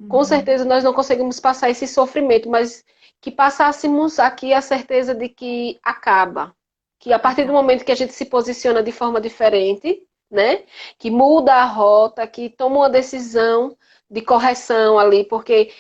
[0.09, 0.25] Com uhum.
[0.25, 2.85] certeza nós não conseguimos passar esse sofrimento, mas
[3.21, 6.55] que passássemos aqui a certeza de que acaba.
[6.99, 10.65] Que a partir do momento que a gente se posiciona de forma diferente, né?
[10.99, 13.77] Que muda a rota, que toma uma decisão
[14.11, 15.73] de correção ali, porque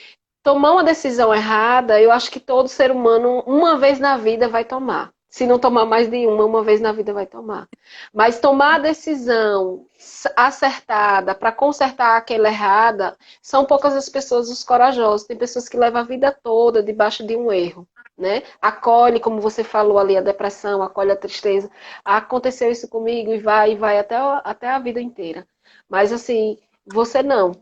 [0.42, 4.64] tomar uma decisão errada, eu acho que todo ser humano, uma vez na vida, vai
[4.64, 5.12] tomar.
[5.36, 7.68] Se não tomar mais de uma, uma vez na vida vai tomar.
[8.10, 9.86] Mas tomar a decisão
[10.34, 15.26] acertada para consertar aquela errada, são poucas as pessoas os corajosos.
[15.26, 17.86] Tem pessoas que levam a vida toda debaixo de um erro.
[18.16, 18.44] Né?
[18.62, 21.70] Acolhe, como você falou ali, a depressão, acolhe a tristeza.
[22.02, 25.46] Aconteceu isso comigo e vai, e vai até, até a vida inteira.
[25.86, 26.56] Mas assim,
[26.86, 27.52] você não.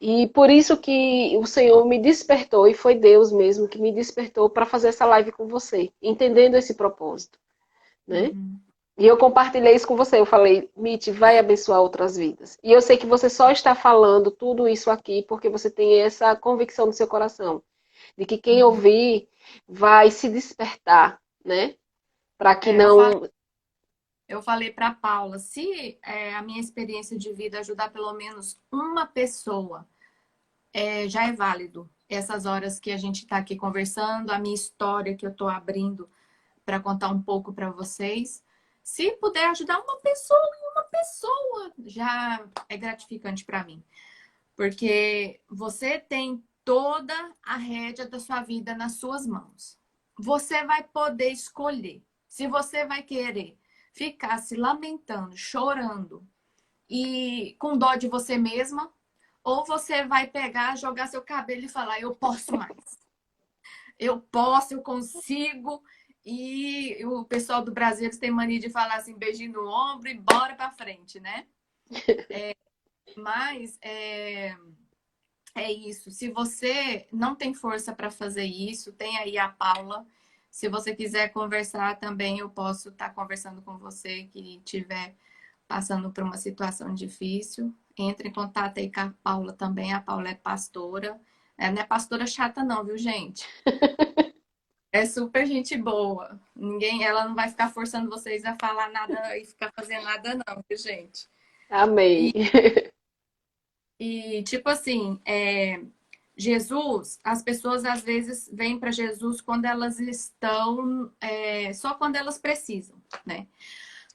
[0.00, 4.50] E por isso que o Senhor me despertou, e foi Deus mesmo que me despertou
[4.50, 7.38] para fazer essa live com você, entendendo esse propósito.
[8.06, 8.28] Né?
[8.28, 8.60] Uhum.
[8.98, 10.18] E eu compartilhei isso com você.
[10.18, 12.58] Eu falei, Mitch, vai abençoar outras vidas.
[12.62, 16.34] E eu sei que você só está falando tudo isso aqui porque você tem essa
[16.34, 17.62] convicção no seu coração.
[18.16, 18.70] De que quem uhum.
[18.70, 19.28] ouvir
[19.68, 21.74] vai se despertar, né?
[22.38, 23.28] Para que é, não.
[24.28, 29.06] Eu falei para Paula, se é, a minha experiência de vida ajudar pelo menos uma
[29.06, 29.88] pessoa,
[30.72, 31.88] é, já é válido.
[32.08, 36.08] Essas horas que a gente está aqui conversando, a minha história que eu estou abrindo
[36.64, 38.44] para contar um pouco para vocês.
[38.82, 40.38] Se puder ajudar uma pessoa
[40.76, 43.82] uma pessoa, já é gratificante para mim.
[44.54, 49.78] Porque você tem toda a rédea da sua vida nas suas mãos.
[50.18, 53.56] Você vai poder escolher se você vai querer
[53.96, 56.22] ficar se lamentando, chorando
[56.88, 58.92] e com dó de você mesma,
[59.42, 62.98] ou você vai pegar, jogar seu cabelo e falar: Eu posso mais.
[63.98, 65.82] Eu posso, eu consigo.
[66.24, 70.54] E o pessoal do Brasil tem mania de falar assim: beijinho no ombro e bora
[70.54, 71.46] pra frente, né?
[72.28, 72.54] É,
[73.16, 74.56] mas é,
[75.54, 76.10] é isso.
[76.10, 80.04] Se você não tem força para fazer isso, tem aí a Paula
[80.56, 85.14] se você quiser conversar também, eu posso estar tá conversando com você que estiver
[85.68, 87.74] passando por uma situação difícil.
[87.94, 89.92] Entre em contato aí com a Paula também.
[89.92, 91.20] A Paula é pastora.
[91.58, 93.46] Ela não é pastora chata, não, viu, gente?
[94.92, 96.40] É super gente boa.
[96.54, 100.64] Ninguém, ela não vai ficar forçando vocês a falar nada e ficar fazendo nada, não,
[100.66, 101.28] viu, gente?
[101.68, 102.32] Amém.
[104.00, 105.82] E, e tipo assim, é,
[106.36, 112.38] Jesus, as pessoas às vezes vêm para Jesus quando elas estão, é, só quando elas
[112.38, 113.46] precisam, né?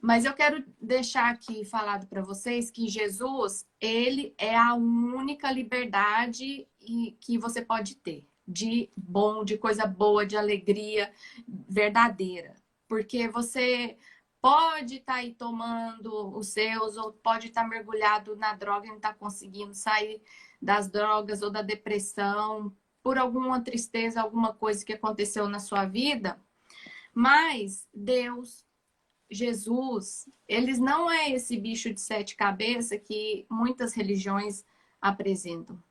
[0.00, 6.66] Mas eu quero deixar aqui falado para vocês que Jesus, ele é a única liberdade
[7.20, 11.12] que você pode ter de bom, de coisa boa, de alegria
[11.68, 12.56] verdadeira.
[12.88, 13.96] Porque você
[14.42, 18.90] pode estar tá aí tomando os seus, ou pode estar tá mergulhado na droga e
[18.90, 20.20] não está conseguindo sair
[20.60, 26.40] das drogas ou da depressão, por alguma tristeza, alguma coisa que aconteceu na sua vida.
[27.14, 28.66] Mas Deus,
[29.30, 34.64] Jesus, eles não é esse bicho de sete cabeças que muitas religiões
[35.00, 35.82] apresentam.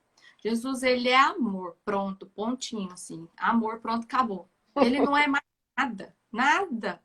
[0.44, 3.28] Jesus, ele é amor, pronto, pontinho, assim.
[3.38, 4.50] Amor, pronto, acabou.
[4.76, 5.44] Ele não é mais
[5.78, 7.02] nada, nada.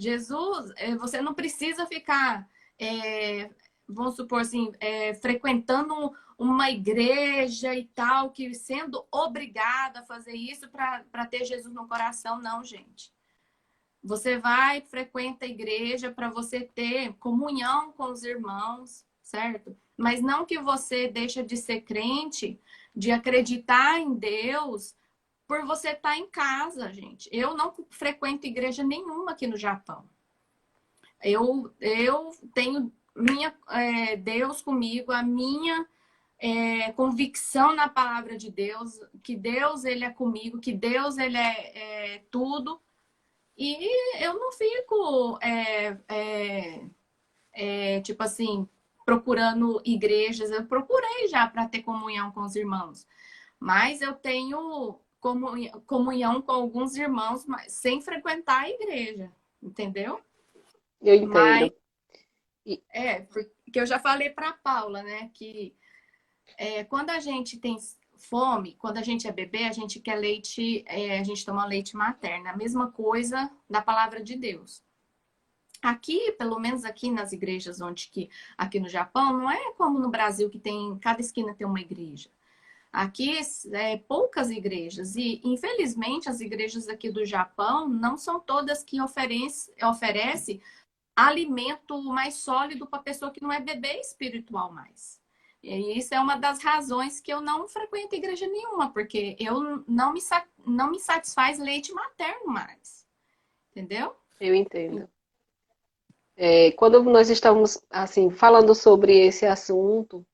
[0.00, 2.48] Jesus, é, você não precisa ficar,
[2.78, 3.50] é,
[3.86, 10.70] vamos supor assim, é, frequentando uma igreja e tal, que sendo obrigada a fazer isso
[10.70, 13.12] para ter Jesus no coração, não, gente.
[14.02, 19.76] Você vai, frequenta a igreja para você ter comunhão com os irmãos, certo?
[19.98, 22.58] Mas não que você deixa de ser crente,
[22.96, 24.94] de acreditar em Deus
[25.50, 27.28] por você estar tá em casa, gente.
[27.32, 30.08] Eu não frequento igreja nenhuma aqui no Japão.
[31.20, 35.84] Eu, eu tenho minha é, Deus comigo, a minha
[36.38, 42.14] é, convicção na palavra de Deus, que Deus ele é comigo, que Deus ele é,
[42.14, 42.80] é tudo.
[43.58, 46.86] E eu não fico é, é,
[47.52, 48.68] é, tipo assim
[49.04, 50.52] procurando igrejas.
[50.52, 53.04] Eu procurei já para ter comunhão com os irmãos,
[53.58, 59.30] mas eu tenho comunhão com alguns irmãos, mas sem frequentar a igreja,
[59.62, 60.20] entendeu?
[61.00, 61.32] Eu entendo.
[61.32, 61.70] Mas,
[62.92, 65.74] é, porque eu já falei para Paula, né, que
[66.56, 67.76] é, quando a gente tem
[68.16, 71.96] fome, quando a gente é bebê, a gente quer leite, é, a gente toma leite
[71.96, 72.48] materno.
[72.48, 74.82] A mesma coisa da palavra de Deus.
[75.82, 80.10] Aqui, pelo menos aqui nas igrejas onde que aqui no Japão, não é como no
[80.10, 82.30] Brasil que tem cada esquina tem uma igreja.
[82.92, 83.38] Aqui
[83.72, 89.72] é poucas igrejas e, infelizmente, as igrejas aqui do Japão não são todas que oferece,
[89.82, 90.60] oferece
[91.14, 95.20] alimento mais sólido para pessoa que não é bebê espiritual mais.
[95.62, 100.12] E isso é uma das razões que eu não frequento igreja nenhuma, porque eu não
[100.12, 100.20] me,
[100.66, 103.06] não me satisfaz leite materno mais.
[103.70, 104.16] Entendeu?
[104.40, 105.08] Eu entendo.
[106.42, 110.24] É, quando nós estávamos assim falando sobre esse assunto,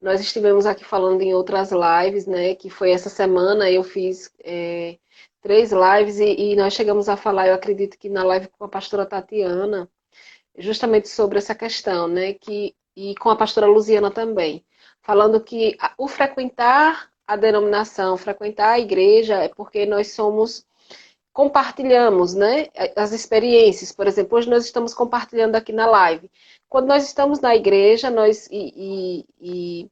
[0.00, 2.54] nós estivemos aqui falando em outras lives, né?
[2.54, 4.98] Que foi essa semana eu fiz é,
[5.42, 8.68] três lives e, e, nós chegamos a falar, eu acredito que na live com a
[8.68, 9.90] pastora Tatiana,
[10.56, 12.34] justamente sobre essa questão, né?
[12.34, 14.64] Que e com a pastora Luziana também,
[15.02, 20.64] falando que o frequentar a denominação, frequentar a igreja é porque nós somos
[21.38, 22.66] compartilhamos né,
[22.96, 23.92] as experiências.
[23.92, 26.28] Por exemplo, hoje nós estamos compartilhando aqui na live.
[26.68, 29.90] Quando nós estamos na igreja, nós e, e, e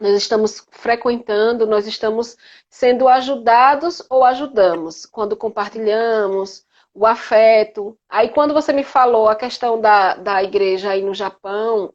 [0.00, 2.38] nós estamos frequentando, nós estamos
[2.70, 6.64] sendo ajudados ou ajudamos quando compartilhamos
[6.94, 7.94] o afeto.
[8.08, 11.92] Aí quando você me falou a questão da, da igreja aí no Japão,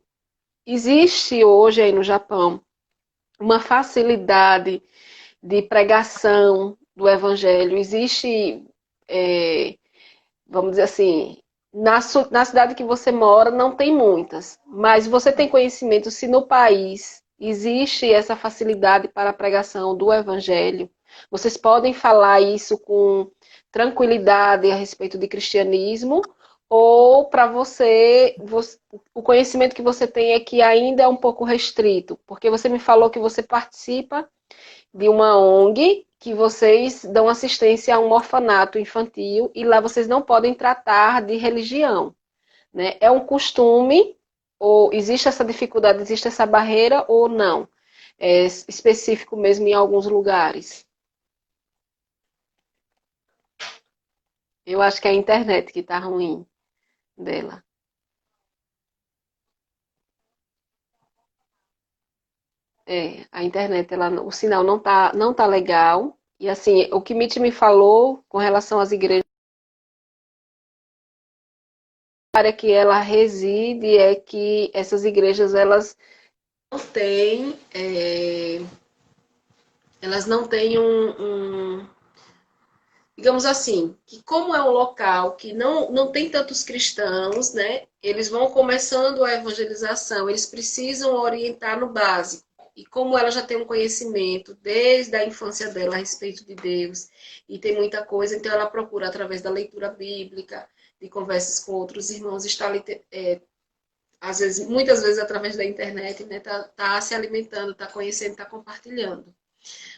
[0.68, 2.62] existe hoje aí no Japão
[3.40, 4.84] uma facilidade
[5.42, 7.78] de pregação, do Evangelho.
[7.78, 8.66] Existe,
[9.08, 9.76] é,
[10.48, 11.38] vamos dizer assim,
[11.72, 12.00] na,
[12.32, 17.22] na cidade que você mora não tem muitas, mas você tem conhecimento se no país
[17.40, 20.90] existe essa facilidade para a pregação do Evangelho.
[21.30, 23.30] Vocês podem falar isso com
[23.72, 26.22] tranquilidade a respeito de cristianismo,
[26.68, 28.78] ou para você, você,
[29.14, 32.80] o conhecimento que você tem é que ainda é um pouco restrito, porque você me
[32.80, 34.28] falou que você participa
[34.94, 40.22] de uma ONG que vocês dão assistência a um orfanato infantil e lá vocês não
[40.22, 42.16] podem tratar de religião.
[42.74, 42.98] Né?
[43.00, 44.18] É um costume,
[44.60, 47.68] ou existe essa dificuldade, existe essa barreira ou não?
[48.20, 50.86] É específico mesmo em alguns lugares.
[54.66, 56.46] Eu acho que é a internet que está ruim
[57.18, 57.64] dela.
[62.90, 66.18] É, a internet, ela, o sinal não tá, não tá legal.
[66.40, 69.28] E assim, o que Mitch me falou com relação às igrejas
[72.38, 75.98] área que ela reside é que essas igrejas elas
[76.72, 78.62] não têm é,
[80.02, 81.90] elas não têm um, um,
[83.18, 88.30] digamos assim que como é um local que não não tem tantos cristãos né eles
[88.30, 92.47] vão começando a evangelização eles precisam orientar no básico
[92.78, 97.10] e como ela já tem um conhecimento desde a infância dela a respeito de Deus,
[97.50, 100.70] e tem muita coisa, então ela procura, através da leitura bíblica,
[101.02, 102.72] de conversas com outros irmãos, está
[103.12, 103.42] é,
[104.22, 108.46] às vezes, muitas vezes através da internet, né, tá, tá se alimentando, tá conhecendo, tá
[108.46, 109.34] compartilhando.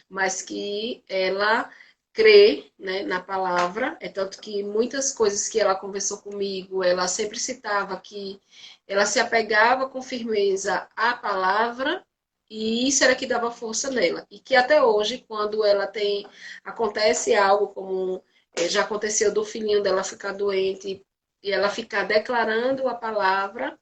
[0.08, 1.70] Mas que ela
[2.14, 7.38] crê né, na palavra, é tanto que muitas coisas que ela conversou comigo, ela sempre
[7.38, 8.40] citava que
[8.86, 12.04] ela se apegava com firmeza à palavra
[12.50, 14.26] e isso era que dava força nela.
[14.30, 16.26] E que até hoje, quando ela tem.
[16.64, 18.24] Acontece algo como
[18.54, 21.04] é, já aconteceu do filhinho dela ficar doente
[21.42, 23.78] e ela ficar declarando a palavra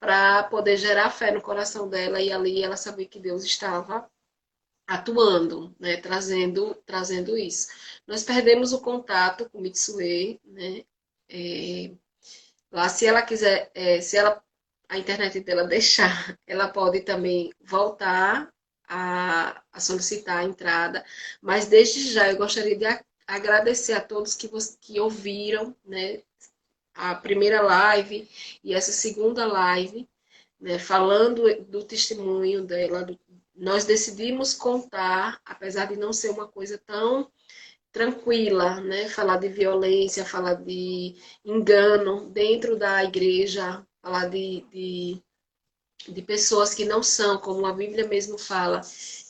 [0.00, 4.08] para poder gerar fé no coração dela e ali ela sabia que Deus estava
[4.86, 7.68] atuando, né, trazendo, trazendo isso.
[8.06, 10.84] Nós perdemos o contato com Mitsue, né,
[11.28, 11.92] é,
[12.70, 14.42] lá se ela quiser, é, se ela
[14.88, 18.52] a internet dela deixar, ela pode também voltar
[18.88, 21.04] a, a solicitar a entrada,
[21.40, 22.86] mas desde já eu gostaria de
[23.26, 24.48] agradecer a todos que,
[24.80, 26.22] que ouviram, né,
[26.94, 28.28] a primeira live
[28.62, 30.08] e essa segunda live,
[30.60, 33.02] né, falando do testemunho dela.
[33.02, 33.18] Do,
[33.54, 37.30] nós decidimos contar, apesar de não ser uma coisa tão
[37.90, 45.20] tranquila, né, falar de violência, falar de engano dentro da igreja, falar de, de,
[46.08, 48.80] de pessoas que não são, como a Bíblia mesmo fala,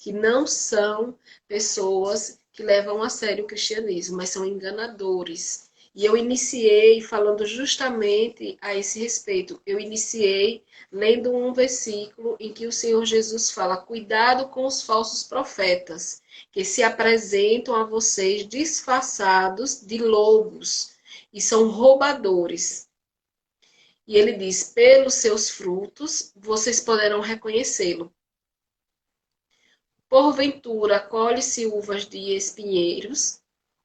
[0.02, 1.18] que não são
[1.48, 5.70] pessoas que levam a sério o cristianismo, mas são enganadores.
[5.94, 9.58] E eu iniciei falando justamente a esse respeito.
[9.64, 10.62] Eu iniciei
[10.92, 16.20] lendo um versículo em que o Senhor Jesus fala: Cuidado com os falsos profetas,
[16.52, 20.96] que se apresentam a vocês disfarçados de lobos
[21.32, 22.86] e são roubadores.
[24.06, 28.12] E ele diz: Pelos seus frutos vocês poderão reconhecê-lo.
[30.08, 33.40] Porventura, colhe-se uvas de espinheiros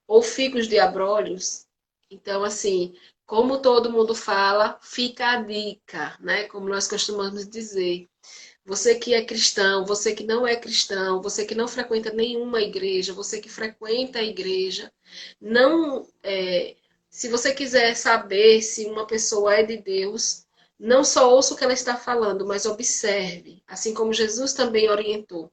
[0.06, 1.66] ou figos de abrolhos?
[2.08, 2.94] Então, assim,
[3.26, 6.44] como todo mundo fala, fica a dica, né?
[6.44, 8.08] Como nós costumamos dizer.
[8.64, 13.12] Você que é cristão, você que não é cristão, você que não frequenta nenhuma igreja,
[13.12, 14.92] você que frequenta a igreja,
[15.40, 16.76] não, é,
[17.12, 20.46] se você quiser saber se uma pessoa é de Deus,
[20.78, 25.52] não só ouça o que ela está falando, mas observe, assim como Jesus também orientou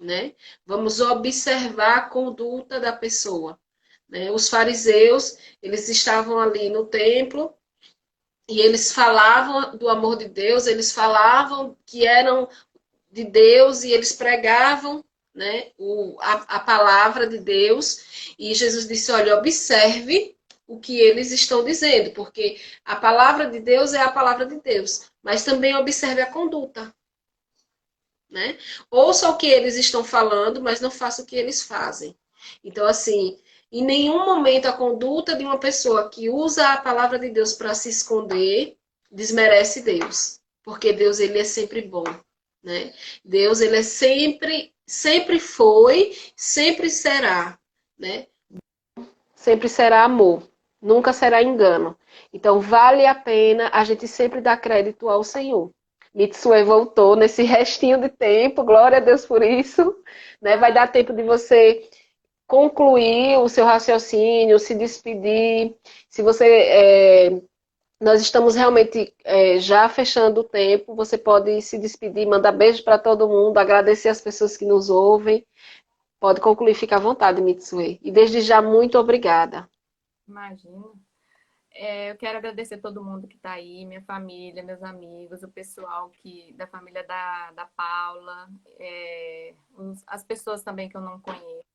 [0.00, 0.32] né?
[0.64, 3.60] Vamos observar a conduta da pessoa.
[4.08, 4.30] Né?
[4.30, 7.54] Os fariseus, eles estavam ali no templo
[8.48, 12.48] e eles falavam do amor de Deus, eles falavam que eram
[13.10, 18.34] de Deus e eles pregavam né, o, a, a palavra de Deus.
[18.38, 20.36] E Jesus disse: olha, observe
[20.70, 25.10] o que eles estão dizendo, porque a palavra de Deus é a palavra de Deus,
[25.20, 26.94] mas também observe a conduta.
[28.30, 28.56] Né?
[28.88, 32.16] Ouça o que eles estão falando, mas não faça o que eles fazem.
[32.62, 33.36] Então, assim,
[33.72, 37.74] em nenhum momento a conduta de uma pessoa que usa a palavra de Deus para
[37.74, 38.76] se esconder
[39.10, 42.04] desmerece Deus, porque Deus ele é sempre bom,
[42.62, 42.94] né?
[43.24, 47.58] Deus ele é sempre, sempre foi, sempre será,
[47.98, 48.28] né?
[49.34, 50.49] Sempre será amor,
[50.80, 51.96] nunca será engano.
[52.32, 55.70] Então vale a pena a gente sempre dar crédito ao Senhor.
[56.14, 59.94] Mitsue voltou nesse restinho de tempo, glória a Deus por isso.
[60.40, 60.56] Né?
[60.56, 61.88] Vai dar tempo de você
[62.46, 65.74] concluir o seu raciocínio, se despedir.
[66.08, 66.46] Se você.
[66.46, 67.42] É,
[68.00, 72.98] nós estamos realmente é, já fechando o tempo, você pode se despedir, mandar beijo para
[72.98, 75.46] todo mundo, agradecer as pessoas que nos ouvem.
[76.18, 78.00] Pode concluir, fica à vontade, Mitsue.
[78.02, 79.68] E desde já, muito obrigada.
[80.30, 80.86] Imagina.
[81.72, 86.10] É, eu quero agradecer todo mundo que está aí, minha família, meus amigos, o pessoal
[86.10, 91.68] que da família da, da Paula, é, os, as pessoas também que eu não conheço.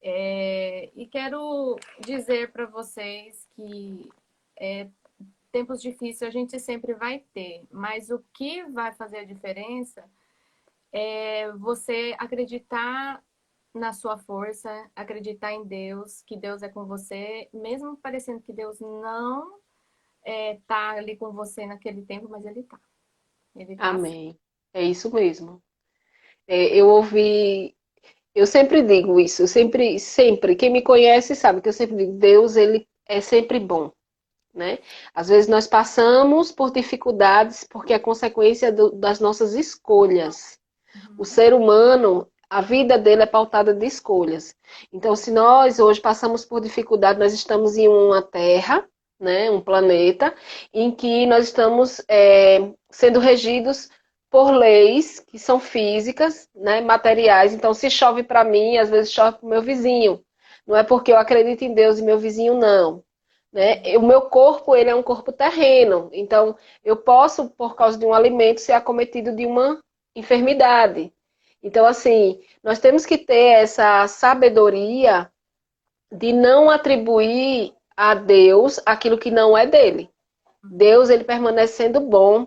[0.00, 4.08] É, e quero dizer para vocês que
[4.56, 4.88] é,
[5.50, 10.08] tempos difíceis a gente sempre vai ter, mas o que vai fazer a diferença
[10.92, 13.22] é você acreditar
[13.78, 18.78] na sua força, acreditar em Deus, que Deus é com você, mesmo parecendo que Deus
[18.80, 19.58] não
[20.24, 22.78] está é, ali com você naquele tempo, mas Ele está.
[23.76, 24.30] Tá Amém.
[24.30, 24.38] Assim.
[24.74, 25.62] É isso mesmo.
[26.46, 27.76] É, eu ouvi,
[28.34, 32.12] eu sempre digo isso, eu sempre, sempre, quem me conhece sabe que eu sempre digo,
[32.12, 33.92] Deus, Ele é sempre bom.
[34.54, 34.78] Né?
[35.14, 40.58] Às vezes nós passamos por dificuldades porque é consequência do, das nossas escolhas.
[40.94, 41.16] Uhum.
[41.18, 44.54] O ser humano, a vida dele é pautada de escolhas.
[44.92, 48.86] Então, se nós hoje passamos por dificuldade, nós estamos em uma terra,
[49.20, 50.34] né, um planeta,
[50.72, 53.90] em que nós estamos é, sendo regidos
[54.30, 57.52] por leis que são físicas, né, materiais.
[57.52, 60.22] Então, se chove para mim, às vezes chove para o meu vizinho.
[60.66, 63.02] Não é porque eu acredito em Deus e meu vizinho não.
[63.52, 63.96] Né?
[63.96, 68.12] O meu corpo ele é um corpo terreno, então eu posso, por causa de um
[68.12, 69.80] alimento, ser acometido de uma
[70.14, 71.12] enfermidade.
[71.62, 75.30] Então, assim, nós temos que ter essa sabedoria
[76.10, 80.10] de não atribuir a Deus aquilo que não é dele.
[80.62, 82.46] Deus, ele permanecendo bom,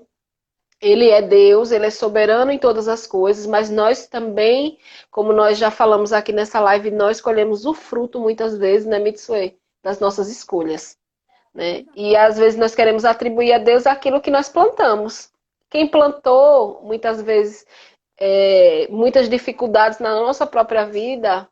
[0.82, 4.80] ele é Deus, ele é soberano em todas as coisas, mas nós também,
[5.12, 9.58] como nós já falamos aqui nessa live, nós colhemos o fruto muitas vezes, né, Mitsue,
[9.84, 10.98] das nossas escolhas.
[11.54, 11.86] Né?
[11.96, 15.30] E às vezes nós queremos atribuir a Deus aquilo que nós plantamos.
[15.70, 17.66] Quem plantou, muitas vezes,
[18.24, 21.50] é, muitas dificuldades na nossa própria vida,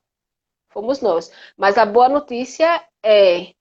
[0.70, 1.32] fomos nós.
[1.58, 3.54] Mas a boa notícia é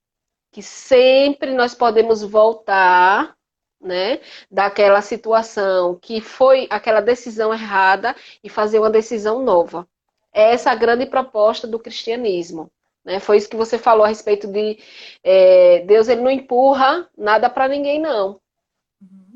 [0.53, 3.35] que sempre nós podemos voltar,
[3.81, 9.89] né, daquela situação que foi aquela decisão errada e fazer uma decisão nova.
[10.31, 12.71] Essa é a grande proposta do cristianismo.
[13.05, 13.21] Né?
[13.21, 14.79] Foi isso que você falou a respeito de
[15.25, 18.39] é, Deus ele não empurra nada para ninguém, não.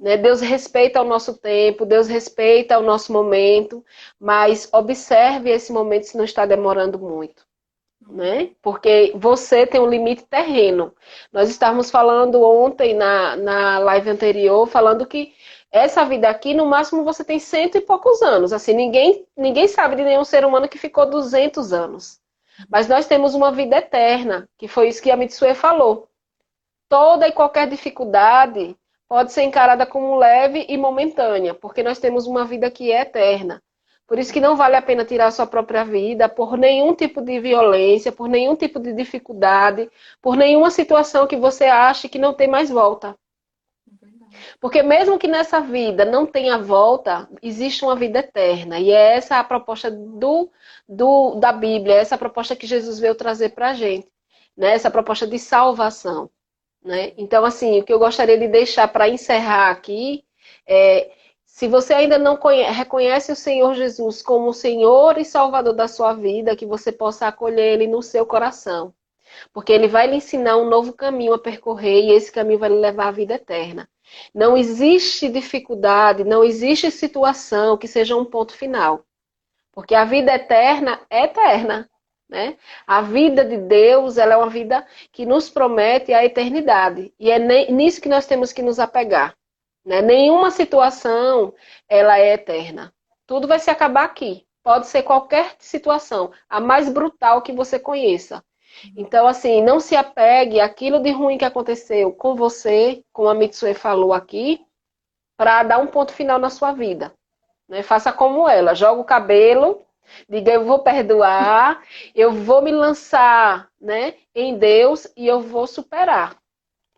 [0.02, 0.16] Né?
[0.16, 3.84] Deus respeita o nosso tempo, Deus respeita o nosso momento,
[4.18, 7.46] mas observe esse momento se não está demorando muito.
[8.08, 8.50] Né?
[8.60, 10.92] Porque você tem um limite terreno.
[11.32, 15.32] Nós estávamos falando ontem na, na live anterior, falando que
[15.70, 18.52] essa vida aqui, no máximo, você tem cento e poucos anos.
[18.52, 22.20] Assim, ninguém, ninguém sabe de nenhum ser humano que ficou 200 anos.
[22.68, 26.08] Mas nós temos uma vida eterna, que foi isso que a Mitsue falou.
[26.88, 28.76] Toda e qualquer dificuldade
[29.12, 33.62] pode ser encarada como leve e momentânea, porque nós temos uma vida que é eterna.
[34.06, 37.20] Por isso que não vale a pena tirar a sua própria vida por nenhum tipo
[37.20, 39.90] de violência, por nenhum tipo de dificuldade,
[40.22, 43.14] por nenhuma situação que você ache que não tem mais volta.
[44.58, 48.80] Porque mesmo que nessa vida não tenha volta, existe uma vida eterna.
[48.80, 50.50] E é essa a proposta do,
[50.88, 54.08] do, da Bíblia, é essa a proposta que Jesus veio trazer para a gente.
[54.56, 54.72] Né?
[54.72, 56.30] Essa proposta de salvação.
[56.84, 57.12] Né?
[57.16, 60.24] Então, assim, o que eu gostaria de deixar para encerrar aqui
[60.66, 61.10] é.
[61.44, 65.86] Se você ainda não conhece, reconhece o Senhor Jesus como o Senhor e Salvador da
[65.86, 68.94] sua vida, que você possa acolher Ele no seu coração.
[69.52, 72.76] Porque Ele vai lhe ensinar um novo caminho a percorrer e esse caminho vai lhe
[72.76, 73.86] levar à vida eterna.
[74.34, 79.04] Não existe dificuldade, não existe situação que seja um ponto final.
[79.72, 81.88] Porque a vida eterna é eterna.
[82.32, 82.56] Né?
[82.86, 87.12] A vida de Deus ela é uma vida que nos promete a eternidade.
[87.20, 87.38] E é
[87.70, 89.36] nisso que nós temos que nos apegar.
[89.84, 90.00] Né?
[90.00, 91.52] Nenhuma situação
[91.86, 92.90] ela é eterna.
[93.26, 94.46] Tudo vai se acabar aqui.
[94.62, 98.42] Pode ser qualquer situação, a mais brutal que você conheça.
[98.96, 103.74] Então, assim, não se apegue àquilo de ruim que aconteceu com você, como a Mitsue
[103.74, 104.64] falou aqui,
[105.36, 107.12] para dar um ponto final na sua vida.
[107.68, 107.82] Né?
[107.82, 109.84] Faça como ela, joga o cabelo,
[110.28, 111.82] diga eu vou perdoar,
[112.14, 116.36] eu vou me lançar né, em Deus e eu vou superar.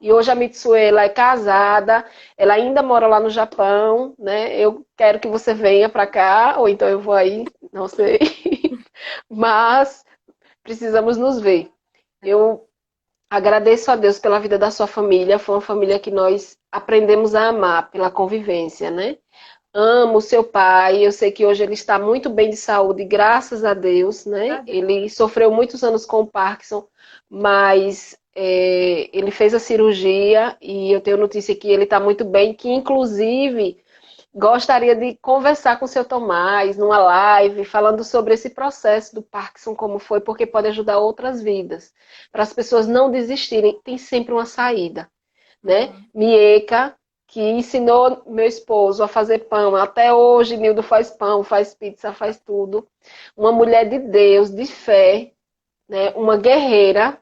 [0.00, 2.04] E hoje a Mitsue ela é casada,
[2.36, 4.54] ela ainda mora lá no Japão, né?
[4.58, 8.18] Eu quero que você venha para cá, ou então eu vou aí, não sei.
[9.30, 10.04] Mas
[10.62, 11.70] precisamos nos ver.
[12.22, 12.68] Eu
[13.30, 15.38] agradeço a Deus pela vida da sua família.
[15.38, 19.18] Foi uma família que nós aprendemos a amar pela convivência, né?
[19.74, 21.04] Amo seu pai.
[21.04, 24.62] Eu sei que hoje ele está muito bem de saúde, graças a Deus, né?
[24.68, 26.86] Ele sofreu muitos anos com o Parkinson,
[27.28, 32.54] mas é, ele fez a cirurgia e eu tenho notícia que ele está muito bem,
[32.54, 33.82] que inclusive
[34.32, 39.74] gostaria de conversar com o seu Tomás numa live, falando sobre esse processo do Parkinson,
[39.74, 41.92] como foi, porque pode ajudar outras vidas.
[42.30, 45.10] Para as pessoas não desistirem, tem sempre uma saída.
[45.62, 45.86] Né?
[45.86, 46.04] Uhum.
[46.14, 46.94] Mieka,
[47.34, 49.74] que ensinou meu esposo a fazer pão.
[49.74, 52.86] Até hoje, Nildo faz pão, faz pizza, faz tudo.
[53.36, 55.32] Uma mulher de Deus, de fé,
[55.88, 56.10] né?
[56.10, 57.20] uma guerreira,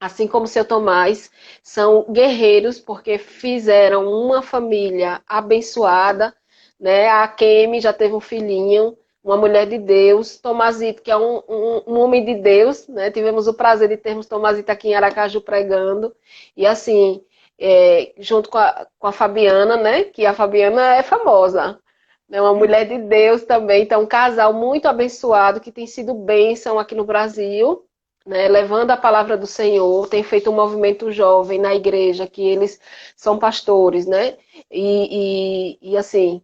[0.00, 1.30] assim como seu Tomás,
[1.62, 6.34] são guerreiros porque fizeram uma família abençoada,
[6.80, 7.08] né?
[7.08, 11.82] A Kemi já teve um filhinho, uma mulher de Deus, Tomazito, que é um, um,
[11.86, 13.12] um, homem de Deus, né?
[13.12, 16.12] Tivemos o prazer de termos Tomazito aqui em Aracaju pregando,
[16.56, 17.22] e assim,
[17.60, 20.04] é, junto com a, com a Fabiana, né?
[20.04, 21.78] Que a Fabiana é famosa,
[22.30, 26.78] é uma mulher de Deus também, então um casal muito abençoado que tem sido bênção
[26.78, 27.84] aqui no Brasil,
[28.24, 32.80] né, levando a palavra do Senhor, tem feito um movimento jovem na igreja, que eles
[33.16, 34.36] são pastores, né?
[34.70, 36.42] E, e, e, assim,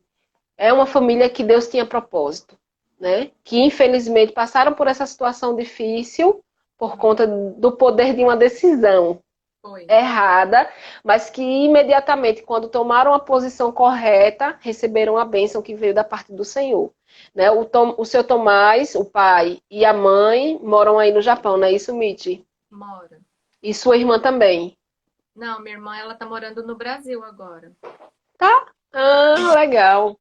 [0.57, 2.59] é uma família que Deus tinha propósito,
[2.99, 3.31] né?
[3.45, 6.43] Que infelizmente passaram por essa situação difícil
[6.79, 9.21] por conta do poder de uma decisão
[9.67, 9.87] Foi.
[9.89, 10.71] errada,
[11.03, 16.33] mas que imediatamente, quando tomaram a posição correta, receberam a bênção que veio da parte
[16.33, 16.93] do Senhor.
[17.35, 17.51] Né?
[17.51, 21.67] O, Tom, o seu Tomás, o pai e a mãe moram aí no Japão, não
[21.67, 22.47] é isso, Mitty?
[22.71, 23.21] Mora.
[23.61, 24.77] E sua irmã também?
[25.35, 27.73] Não, minha irmã ela tá morando no Brasil agora.
[28.39, 28.67] Tá?
[28.93, 30.17] Ah, legal.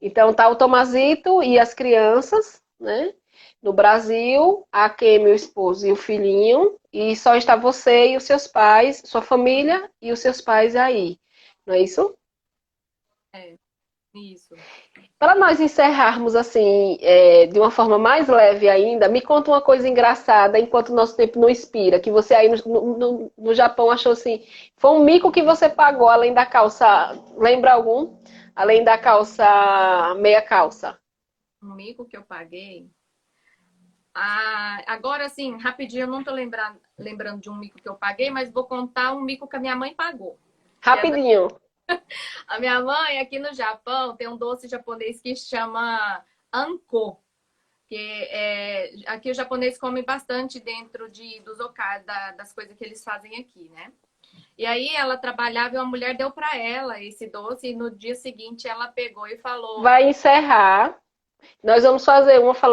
[0.00, 3.14] Então tá o Tomazito e as crianças, né?
[3.62, 8.24] No Brasil, a Kemi, o esposo e o filhinho, e só está você e os
[8.24, 11.18] seus pais, sua família e os seus pais aí.
[11.66, 12.16] Não é isso?
[13.34, 13.56] É,
[14.14, 14.54] isso.
[15.18, 19.88] Para nós encerrarmos assim, é, de uma forma mais leve ainda, me conta uma coisa
[19.88, 24.12] engraçada enquanto o nosso tempo não expira, que você aí no, no, no Japão achou
[24.12, 26.86] assim, foi um mico que você pagou além da calça,
[27.36, 28.16] lembra algum?
[28.54, 29.44] Além da calça,
[30.16, 30.98] meia calça.
[31.62, 32.88] um mico que eu paguei.
[34.14, 38.30] Ah, agora, assim, rapidinho, eu não tô lembrando, lembrando de um mico que eu paguei,
[38.30, 40.38] mas vou contar um mico que a minha mãe pagou.
[40.80, 41.48] Rapidinho.
[42.48, 47.22] A minha mãe, aqui no Japão, tem um doce japonês que chama anko.
[47.86, 52.82] Que é, aqui o japonês come bastante dentro de, dos okas, da, das coisas que
[52.82, 53.92] eles fazem aqui, né?
[54.56, 58.14] E aí ela trabalhava e uma mulher deu para ela esse doce e no dia
[58.14, 60.98] seguinte ela pegou e falou: Vai encerrar.
[61.62, 62.72] Nós vamos fazer uma falando